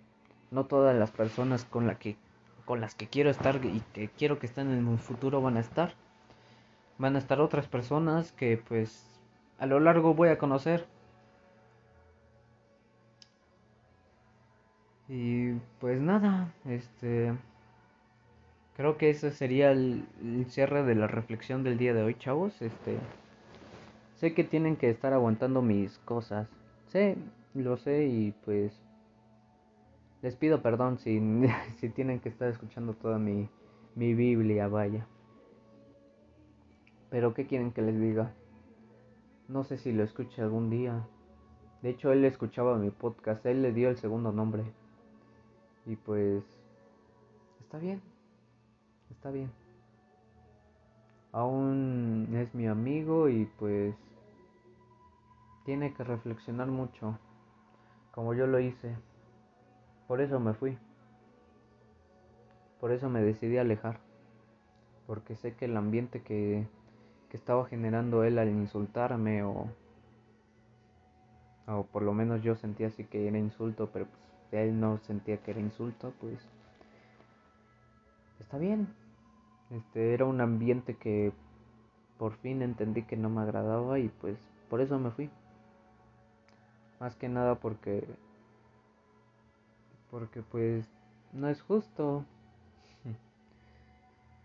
no 0.52 0.66
todas 0.66 0.96
las 0.96 1.12
personas 1.12 1.66
con, 1.66 1.88
la 1.88 1.96
que, 1.96 2.18
con 2.66 2.82
las 2.82 2.96
que 2.96 3.08
quiero 3.08 3.30
estar 3.30 3.64
y 3.64 3.82
que 3.94 4.10
quiero 4.10 4.40
que 4.40 4.48
estén 4.48 4.72
en 4.72 4.90
mi 4.90 4.98
futuro 4.98 5.42
van 5.42 5.58
a 5.58 5.62
estar. 5.62 5.94
Van 6.98 7.16
a 7.16 7.20
estar 7.20 7.40
otras 7.42 7.68
personas 7.68 8.32
que 8.34 8.58
pues 8.58 9.06
a 9.60 9.66
lo 9.66 9.80
largo 9.80 10.14
voy 10.14 10.30
a 10.30 10.38
conocer. 10.38 10.86
Y 15.08 15.54
pues 15.80 16.00
nada, 16.00 16.54
este 16.66 17.34
creo 18.78 18.98
que 18.98 19.10
ese 19.10 19.32
sería 19.32 19.72
el, 19.72 20.06
cierre 20.48 20.84
de 20.84 20.96
la 20.96 21.08
reflexión 21.08 21.64
del 21.64 21.78
día 21.78 21.94
de 21.94 22.04
hoy, 22.04 22.16
chavos. 22.16 22.62
Este 22.62 22.98
sé 24.20 24.34
que 24.34 24.44
tienen 24.44 24.76
que 24.76 24.90
estar 24.90 25.14
aguantando 25.14 25.62
mis 25.62 25.98
cosas. 26.00 26.48
Sé, 26.88 27.16
lo 27.54 27.78
sé 27.78 28.06
y 28.08 28.32
pues 28.44 28.74
les 30.22 30.36
pido 30.36 30.62
perdón 30.62 31.00
si, 31.00 31.22
si 31.78 31.90
tienen 31.90 32.20
que 32.20 32.30
estar 32.30 32.50
escuchando 32.50 32.94
toda 32.94 33.18
mi, 33.18 33.50
mi 33.96 34.14
Biblia, 34.14 34.68
vaya. 34.68 35.08
Pero 37.10 37.34
¿qué 37.34 37.48
quieren 37.48 37.72
que 37.72 37.82
les 37.82 38.00
diga? 38.00 38.34
No 39.48 39.64
sé 39.64 39.78
si 39.78 39.94
lo 39.94 40.04
escuche 40.04 40.42
algún 40.42 40.70
día. 40.70 41.08
De 41.82 41.90
hecho, 41.90 42.12
él 42.12 42.26
escuchaba 42.26 42.78
mi 42.78 42.92
podcast, 42.92 43.46
él 43.46 43.62
le 43.62 43.72
dio 43.72 43.90
el 43.90 43.98
segundo 43.98 44.34
nombre. 44.34 44.64
Y 45.86 45.96
pues 45.96 46.44
está 47.62 47.80
bien, 47.80 48.02
está 49.10 49.32
bien. 49.32 49.50
Aún 51.32 52.28
es 52.34 52.54
mi 52.54 52.68
amigo 52.68 53.30
y 53.30 53.46
pues 53.58 53.96
tiene 55.70 55.94
que 55.94 56.04
reflexionar 56.04 56.66
mucho, 56.66 57.20
como 58.12 58.34
yo 58.34 58.48
lo 58.48 58.60
hice. 58.60 58.96
Por 60.08 60.20
eso 60.20 60.40
me 60.40 60.56
fui. 60.56 60.76
Por 62.80 62.92
eso 62.92 63.08
me 63.08 63.22
decidí 63.22 63.60
alejar. 63.60 64.00
Porque 65.06 65.36
sé 65.36 65.54
que 65.54 65.66
el 65.66 65.78
ambiente 65.78 66.24
que, 66.24 66.66
que 67.30 67.38
estaba 67.38 67.68
generando 67.68 68.24
él 68.24 68.40
al 68.40 68.50
insultarme 68.50 69.44
o 69.44 69.68
o 71.68 71.84
por 71.84 72.02
lo 72.02 72.16
menos 72.16 72.42
yo 72.42 72.56
sentía 72.56 72.88
así 72.88 73.04
que 73.04 73.28
era 73.28 73.38
insulto, 73.38 73.92
pero 73.94 74.08
pues 74.08 74.64
él 74.64 74.80
no 74.80 74.98
sentía 75.06 75.38
que 75.38 75.52
era 75.52 75.60
insulto, 75.60 76.14
pues 76.20 76.40
está 78.40 78.58
bien. 78.58 78.88
Este 79.70 80.16
era 80.16 80.26
un 80.26 80.42
ambiente 80.42 80.96
que 80.96 81.32
por 82.18 82.38
fin 82.38 82.64
entendí 82.64 83.04
que 83.04 83.18
no 83.18 83.30
me 83.30 83.42
agradaba 83.42 84.00
y 84.00 84.10
pues 84.10 84.36
por 84.68 84.82
eso 84.82 84.98
me 84.98 85.12
fui. 85.12 85.30
Más 87.00 87.16
que 87.16 87.30
nada 87.30 87.56
porque 87.56 88.06
porque 90.12 90.42
pues 90.42 90.86
no 91.34 91.48
es 91.48 91.62
justo. 91.62 92.26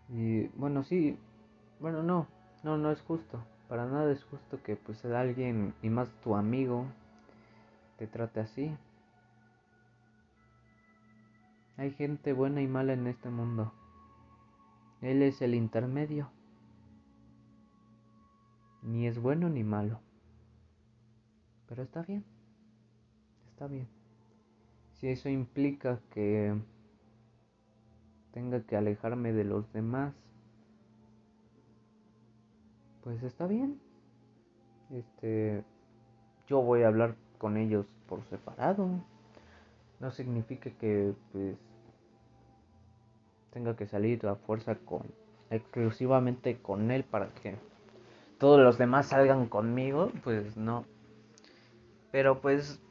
Y 0.09 0.47
bueno, 0.49 0.83
sí, 0.83 1.17
bueno, 1.79 2.03
no, 2.03 2.27
no 2.63 2.77
no 2.77 2.91
es 2.91 3.01
justo. 3.01 3.43
Para 3.67 3.85
nada 3.85 4.11
es 4.11 4.23
justo 4.25 4.61
que 4.63 4.75
pues 4.75 5.03
alguien 5.05 5.73
y 5.81 5.89
más 5.89 6.09
tu 6.21 6.35
amigo 6.35 6.85
te 7.97 8.07
trate 8.07 8.39
así. 8.39 8.75
Hay 11.77 11.91
gente 11.91 12.31
buena 12.31 12.61
y 12.61 12.67
mala 12.67 12.93
en 12.93 13.07
este 13.07 13.29
mundo. 13.29 13.73
Él 15.01 15.21
es 15.21 15.41
el 15.41 15.55
intermedio. 15.55 16.29
Ni 18.81 19.07
es 19.07 19.19
bueno 19.19 19.49
ni 19.49 19.63
malo. 19.63 19.99
Pero 21.67 21.83
está 21.83 22.03
bien. 22.03 22.34
Está 23.55 23.67
bien. 23.67 23.87
Si 24.95 25.07
eso 25.07 25.29
implica 25.29 26.01
que 26.13 26.53
tenga 28.33 28.59
que 28.63 28.75
alejarme 28.75 29.31
de 29.31 29.45
los 29.45 29.71
demás, 29.71 30.13
pues 33.01 33.23
está 33.23 33.47
bien. 33.47 33.79
Este, 34.91 35.63
yo 36.47 36.61
voy 36.63 36.83
a 36.83 36.87
hablar 36.87 37.15
con 37.37 37.55
ellos 37.55 37.85
por 38.09 38.25
separado. 38.25 38.89
No 40.01 40.11
significa 40.11 40.69
que 40.71 41.13
pues 41.31 41.55
tenga 43.53 43.77
que 43.77 43.87
salir 43.87 44.27
a 44.27 44.35
fuerza 44.35 44.75
con 44.75 45.03
exclusivamente 45.49 46.57
con 46.57 46.91
él 46.91 47.05
para 47.05 47.29
que 47.35 47.55
todos 48.37 48.59
los 48.59 48.77
demás 48.77 49.05
salgan 49.05 49.47
conmigo, 49.47 50.11
pues 50.25 50.57
no. 50.57 50.83
Pero 52.11 52.41
pues 52.41 52.81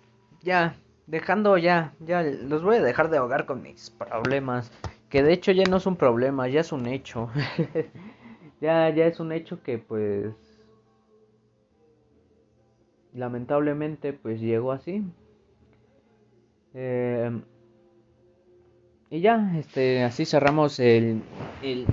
ya, 0.44 0.76
dejando 1.06 1.58
ya, 1.58 1.94
ya 2.00 2.22
los 2.22 2.62
voy 2.62 2.76
a 2.76 2.82
dejar 2.82 3.10
de 3.10 3.18
ahogar 3.18 3.46
con 3.46 3.62
mis 3.62 3.90
problemas, 3.90 4.70
que 5.08 5.22
de 5.22 5.32
hecho 5.32 5.52
ya 5.52 5.64
no 5.64 5.78
es 5.78 5.86
un 5.86 5.96
problema, 5.96 6.48
ya 6.48 6.60
es 6.60 6.72
un 6.72 6.86
hecho. 6.86 7.30
ya 8.60 8.88
ya 8.90 9.06
es 9.06 9.20
un 9.20 9.32
hecho 9.32 9.62
que 9.62 9.78
pues 9.78 10.34
lamentablemente 13.14 14.12
pues 14.12 14.40
llegó 14.40 14.72
así. 14.72 15.02
Eh, 16.74 17.30
y 19.10 19.20
ya, 19.20 19.52
este, 19.56 20.02
así 20.02 20.24
cerramos 20.24 20.80
el, 20.80 21.22
el, 21.62 21.86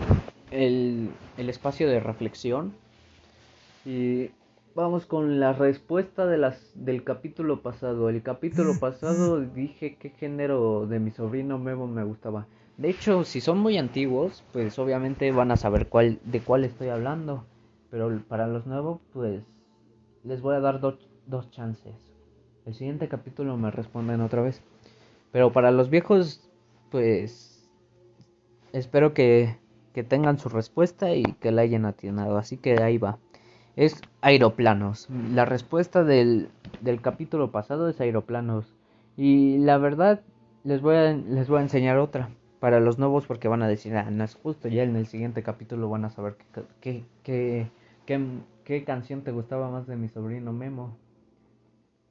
el, 1.37 1.49
espacio 1.49 1.87
de 1.87 1.99
reflexión. 1.99 2.73
Y 3.85 4.31
vamos 4.75 5.05
con 5.05 5.39
la 5.39 5.53
respuesta 5.53 6.25
de 6.25 6.37
las, 6.37 6.71
del 6.75 7.03
capítulo 7.03 7.61
pasado. 7.61 8.09
El 8.09 8.21
capítulo 8.21 8.73
pasado 8.79 9.41
dije 9.41 9.97
qué 9.97 10.09
género 10.09 10.87
de 10.87 10.99
mi 10.99 11.11
sobrino 11.11 11.57
Memo 11.57 11.87
me 11.87 12.03
gustaba. 12.03 12.47
De 12.77 12.89
hecho, 12.89 13.23
si 13.23 13.41
son 13.41 13.59
muy 13.59 13.77
antiguos, 13.77 14.43
pues 14.53 14.79
obviamente 14.79 15.31
van 15.31 15.51
a 15.51 15.57
saber 15.57 15.87
cuál, 15.87 16.19
de 16.23 16.39
cuál 16.39 16.63
estoy 16.63 16.89
hablando. 16.89 17.45
Pero 17.89 18.21
para 18.27 18.47
los 18.47 18.65
nuevos, 18.65 19.01
pues 19.13 19.43
les 20.23 20.41
voy 20.41 20.55
a 20.55 20.59
dar 20.59 20.79
dos 20.79 21.11
dos 21.25 21.49
chances. 21.51 21.95
El 22.65 22.75
siguiente 22.75 23.07
capítulo 23.07 23.57
me 23.57 23.71
responden 23.71 24.21
otra 24.21 24.41
vez. 24.41 24.61
Pero 25.31 25.51
para 25.51 25.71
los 25.71 25.89
viejos, 25.89 26.47
pues 26.91 27.67
espero 28.73 29.13
que, 29.13 29.57
que 29.93 30.03
tengan 30.03 30.37
su 30.37 30.49
respuesta 30.49 31.15
y 31.15 31.23
que 31.23 31.51
la 31.51 31.63
hayan 31.63 31.85
atinado. 31.85 32.37
Así 32.37 32.57
que 32.57 32.81
ahí 32.81 32.97
va. 32.97 33.17
Es 33.75 34.01
aeroplanos. 34.21 35.07
La 35.09 35.45
respuesta 35.45 36.03
del, 36.03 36.49
del 36.81 37.01
capítulo 37.01 37.51
pasado 37.51 37.87
es 37.89 38.01
aeroplanos. 38.01 38.73
Y 39.17 39.57
la 39.59 39.77
verdad, 39.77 40.21
les 40.63 40.81
voy 40.81 40.95
a, 40.95 41.13
les 41.13 41.47
voy 41.47 41.59
a 41.59 41.63
enseñar 41.63 41.97
otra. 41.97 42.29
Para 42.59 42.79
los 42.79 42.99
nuevos 42.99 43.25
porque 43.25 43.47
van 43.47 43.63
a 43.63 43.67
decir, 43.67 43.95
ah, 43.95 44.11
no 44.11 44.23
es 44.23 44.35
justo. 44.35 44.67
Ya 44.67 44.83
en 44.83 44.95
el 44.95 45.07
siguiente 45.07 45.41
capítulo 45.41 45.89
van 45.89 46.05
a 46.05 46.11
saber 46.11 46.35
qué, 46.79 47.03
qué, 47.23 47.67
qué, 48.05 48.83
canción 48.83 49.23
te 49.23 49.31
gustaba 49.31 49.71
más 49.71 49.87
de 49.87 49.95
mi 49.95 50.09
sobrino 50.09 50.53
Memo. 50.53 50.95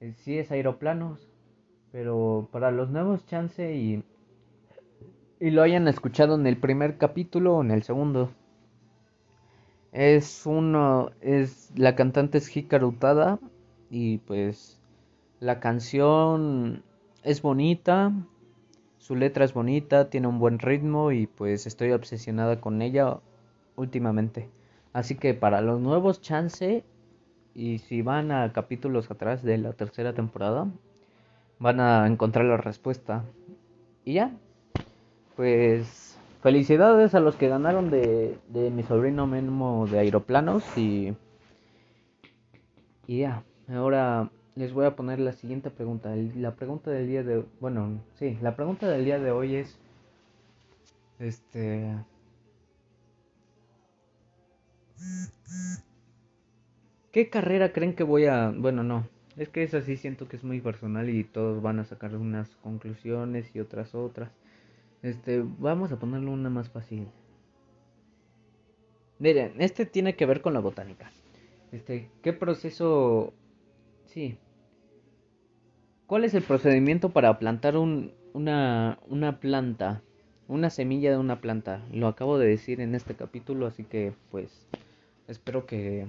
Eh, 0.01 0.15
sí 0.17 0.39
es 0.39 0.51
aeroplanos, 0.51 1.29
pero 1.93 2.49
para 2.51 2.73
los 2.73 2.91
nuevos 2.91 3.25
chance 3.27 3.77
y, 3.77 4.03
y 5.39 5.51
lo 5.51 5.63
hayan 5.63 5.87
escuchado 5.87 6.35
en 6.35 6.47
el 6.47 6.57
primer 6.57 6.99
capítulo 6.99 7.57
o 7.57 7.63
en 7.63 7.71
el 7.71 7.85
segundo. 7.85 8.31
Es 9.93 10.47
uno, 10.47 11.11
es 11.20 11.72
la 11.76 11.97
cantante 11.97 12.38
es 12.38 12.57
Hikaru 12.57 12.97
y 13.91 14.18
pues 14.18 14.80
la 15.41 15.59
canción 15.59 16.84
es 17.24 17.43
bonita, 17.43 18.12
su 18.99 19.16
letra 19.16 19.45
es 19.45 19.53
bonita, 19.53 20.09
tiene 20.09 20.28
un 20.28 20.38
buen 20.38 20.59
ritmo 20.59 21.11
y 21.11 21.26
pues 21.26 21.66
estoy 21.66 21.91
obsesionada 21.91 22.61
con 22.61 22.82
ella 22.82 23.18
últimamente. 23.74 24.49
Así 24.93 25.16
que 25.16 25.34
para 25.34 25.61
los 25.61 25.80
nuevos 25.80 26.20
chance 26.20 26.84
y 27.55 27.78
si 27.78 28.03
van 28.03 28.30
a 28.30 28.53
capítulos 28.53 29.11
atrás 29.11 29.43
de 29.43 29.59
la 29.59 29.72
tercera 29.72 30.12
temporada, 30.12 30.68
van 31.59 31.80
a 31.80 32.07
encontrar 32.07 32.45
la 32.47 32.57
respuesta. 32.57 33.24
Y 34.05 34.14
ya, 34.14 34.32
pues 35.36 36.10
felicidades 36.43 37.14
a 37.14 37.20
los 37.20 37.36
que 37.36 37.49
ganaron 37.49 37.91
de, 37.91 38.38
de 38.49 38.70
mi 38.70 38.82
sobrino 38.82 39.26
Memo 39.26 39.86
de 39.86 39.99
aeroplanos 39.99 40.64
y, 40.76 41.14
y 43.07 43.20
ya, 43.20 43.43
ahora 43.68 44.30
les 44.55 44.72
voy 44.72 44.86
a 44.86 44.97
poner 44.97 45.20
la 45.20 45.32
siguiente 45.32 45.70
pregunta. 45.70 46.14
La 46.36 46.55
pregunta 46.55 46.91
del 46.91 47.07
día 47.07 47.22
de, 47.22 47.45
bueno, 47.61 48.01
sí, 48.18 48.38
la 48.43 48.57
pregunta 48.57 48.88
del 48.88 49.05
día 49.05 49.18
de 49.18 49.30
hoy 49.30 49.57
es, 49.57 49.78
este... 51.18 51.95
¿Qué 57.12 57.28
carrera 57.28 57.72
creen 57.72 57.95
que 57.95 58.05
voy 58.05 58.26
a.? 58.26 58.53
Bueno, 58.57 58.82
no. 58.82 59.07
Es 59.36 59.49
que 59.49 59.62
es 59.62 59.74
así, 59.74 59.97
siento 59.97 60.28
que 60.28 60.36
es 60.36 60.45
muy 60.45 60.61
personal 60.61 61.09
y 61.09 61.24
todos 61.24 61.62
van 61.62 61.78
a 61.78 61.84
sacar 61.84 62.14
unas 62.14 62.49
conclusiones 62.57 63.51
y 63.55 63.61
otras 63.61 63.95
otras. 63.95 64.30
Este, 65.03 65.42
vamos 65.59 65.92
a 65.92 65.98
ponerle 65.98 66.30
una 66.30 66.51
más 66.51 66.68
fácil. 66.68 67.09
Miren, 69.18 69.55
este 69.59 69.86
tiene 69.86 70.16
que 70.16 70.26
ver 70.26 70.40
con 70.40 70.55
la 70.55 70.61
botánica. 70.61 71.11
Este, 71.72 72.11
¿qué 72.22 72.32
proceso. 72.32 73.32
Sí. 74.07 74.38
¿Cuál 76.07 76.24
es 76.24 76.34
el 76.34 76.42
procedimiento 76.42 77.11
para 77.11 77.38
plantar 77.38 77.76
un, 77.76 78.12
una, 78.32 78.98
una 79.09 79.40
planta? 79.40 80.03
Una 80.48 80.68
semilla 80.70 81.11
de 81.11 81.18
una 81.18 81.40
planta. 81.40 81.86
Lo 81.92 82.09
acabo 82.09 82.38
de 82.38 82.48
decir 82.48 82.80
en 82.80 82.94
este 82.94 83.14
capítulo, 83.14 83.66
así 83.66 83.84
que 83.84 84.12
pues 84.30 84.66
espero 85.28 85.64
que 85.64 86.09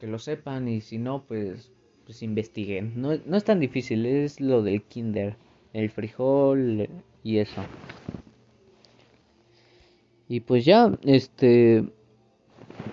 lo 0.00 0.18
sepan 0.18 0.68
y 0.68 0.80
si 0.80 0.98
no, 0.98 1.22
pues, 1.24 1.70
pues 2.04 2.22
investiguen. 2.22 3.00
No 3.00 3.12
es 3.12 3.44
tan 3.44 3.60
difícil, 3.60 4.04
es 4.04 4.40
lo 4.40 4.62
del 4.62 4.82
kinder, 4.82 5.36
el 5.72 5.90
frijol 5.90 6.88
y 7.22 7.38
eso. 7.38 7.62
Y 10.28 10.40
pues 10.40 10.64
ya, 10.64 10.96
este, 11.04 11.84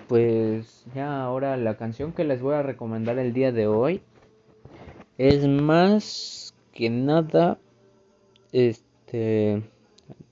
pues 0.08 0.84
ya 0.94 1.22
ahora 1.22 1.56
la 1.56 1.76
canción 1.76 2.12
que 2.12 2.24
les 2.24 2.42
voy 2.42 2.54
a 2.54 2.62
recomendar 2.62 3.18
el 3.18 3.32
día 3.32 3.52
de 3.52 3.66
hoy 3.66 4.02
es 5.18 5.46
más 5.46 6.54
que 6.72 6.90
nada, 6.90 7.58
este, 8.52 9.62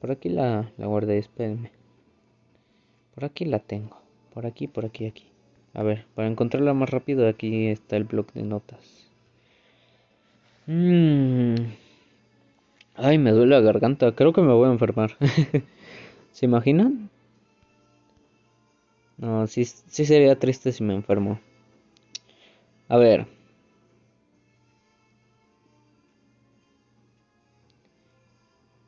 por 0.01 0.11
aquí 0.11 0.29
la, 0.29 0.73
la 0.77 0.87
guardé, 0.87 1.19
espérenme. 1.19 1.73
Por 3.15 3.25
aquí 3.25 3.45
la 3.45 3.59
tengo, 3.59 4.01
por 4.33 4.47
aquí, 4.47 4.67
por 4.67 4.85
aquí, 4.85 5.07
aquí. 5.07 5.29
A 5.75 5.83
ver, 5.83 6.07
para 6.15 6.29
encontrarla 6.29 6.75
más 6.75 6.91
rápido, 6.91 7.29
aquí 7.29 7.67
está 7.67 7.97
el 7.97 8.05
blog 8.05 8.33
de 8.33 8.43
notas. 8.43 9.09
Mm. 10.67 11.55
Ay, 12.95 13.19
me 13.19 13.31
duele 13.31 13.55
la 13.55 13.61
garganta. 13.61 14.13
Creo 14.13 14.33
que 14.33 14.43
me 14.43 14.53
voy 14.53 14.69
a 14.69 14.73
enfermar. 14.73 15.17
¿Se 16.39 16.47
imaginan? 16.47 17.11
No, 19.17 19.49
sí, 19.49 19.65
sí 19.65 20.05
sería 20.07 20.39
triste 20.39 20.71
si 20.71 20.85
me 20.85 20.95
enfermo. 20.95 21.41
A 22.89 22.97
ver. 22.97 23.27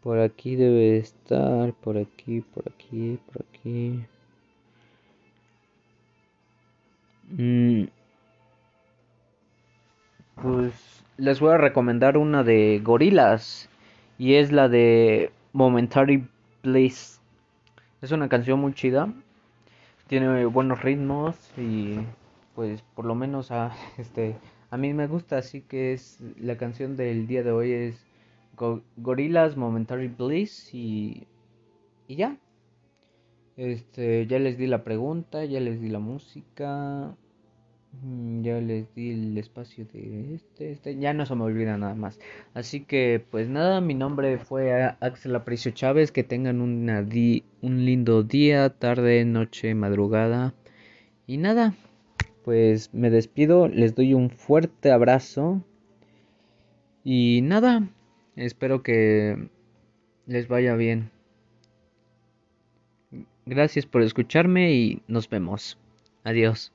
Por 0.01 0.21
aquí 0.21 0.55
debe 0.55 0.99
estar, 0.99 1.73
por 1.75 1.99
aquí, 1.99 2.41
por 2.41 2.69
aquí, 2.69 3.19
por 3.27 3.45
aquí. 3.45 4.05
Mm, 7.31 7.87
pues 10.41 11.03
les 11.17 11.41
voy 11.41 11.55
a 11.55 11.59
recomendar 11.59 12.17
una 12.17 12.45
de 12.45 12.81
gorilas 12.85 13.69
y 14.19 14.35
es 14.35 14.53
la 14.53 14.69
de 14.69 15.33
Momentary 15.53 16.29
Bliss. 16.63 17.20
Es 18.03 18.13
una 18.13 18.29
canción 18.31 18.59
muy 18.61 18.73
chida, 18.73 19.13
tiene 20.07 20.47
buenos 20.47 20.83
ritmos 20.83 21.37
y 21.59 21.99
pues 22.55 22.83
por 22.95 23.05
lo 23.05 23.15
menos 23.15 23.51
a 23.51 23.73
este 23.99 24.37
a 24.71 24.77
mí 24.77 24.95
me 24.95 25.07
gusta, 25.07 25.39
así 25.39 25.61
que 25.63 25.93
es 25.93 26.19
la 26.39 26.57
canción 26.57 26.97
del 26.97 27.27
día 27.27 27.43
de 27.43 27.53
hoy 27.53 27.73
es 27.73 28.07
Gorilas 28.97 29.57
Momentary 29.57 30.09
Bliss 30.09 30.73
y 30.73 31.27
y 32.09 32.17
ya. 32.17 32.37
Este, 33.57 34.27
ya 34.27 34.39
les 34.39 34.57
di 34.57 34.67
la 34.67 34.83
pregunta, 34.83 35.45
ya 35.45 35.61
les 35.61 35.81
di 35.81 35.91
la 35.91 35.99
música. 35.99 37.15
Mm, 37.93 38.43
ya 38.43 38.61
les 38.61 38.95
di 38.95 39.11
el 39.11 39.37
espacio 39.37 39.85
de 39.93 40.35
este, 40.35 40.71
este, 40.71 40.99
ya 40.99 41.13
no 41.13 41.27
se 41.27 41.35
me 41.35 41.45
olvida 41.45 41.77
nada 41.77 41.95
más. 41.95 42.21
Así 42.55 42.81
que, 42.85 43.25
pues 43.31 43.49
nada, 43.49 43.81
mi 43.81 43.95
nombre 43.95 44.39
fue 44.39 44.73
Axel 45.01 45.35
Aprecio 45.35 45.73
Chávez. 45.73 46.13
Que 46.13 46.25
tengan 46.25 46.61
una 46.61 47.01
un 47.63 47.85
lindo 47.85 48.23
día, 48.23 48.71
tarde, 48.71 49.25
noche, 49.25 49.75
madrugada. 49.75 50.55
Y 51.27 51.39
nada, 51.39 51.75
pues 52.45 52.93
me 52.95 53.11
despido, 53.11 53.69
les 53.69 53.95
doy 53.95 54.15
un 54.15 54.31
fuerte 54.31 54.91
abrazo. 54.93 55.63
Y 57.05 57.41
nada, 57.43 57.89
espero 58.37 58.83
que 58.83 59.49
les 60.27 60.49
vaya 60.49 60.75
bien. 60.77 61.11
Gracias 63.47 63.87
por 63.87 64.03
escucharme 64.03 64.73
y 64.75 65.03
nos 65.09 65.29
vemos. 65.29 65.79
Adiós. 66.25 66.73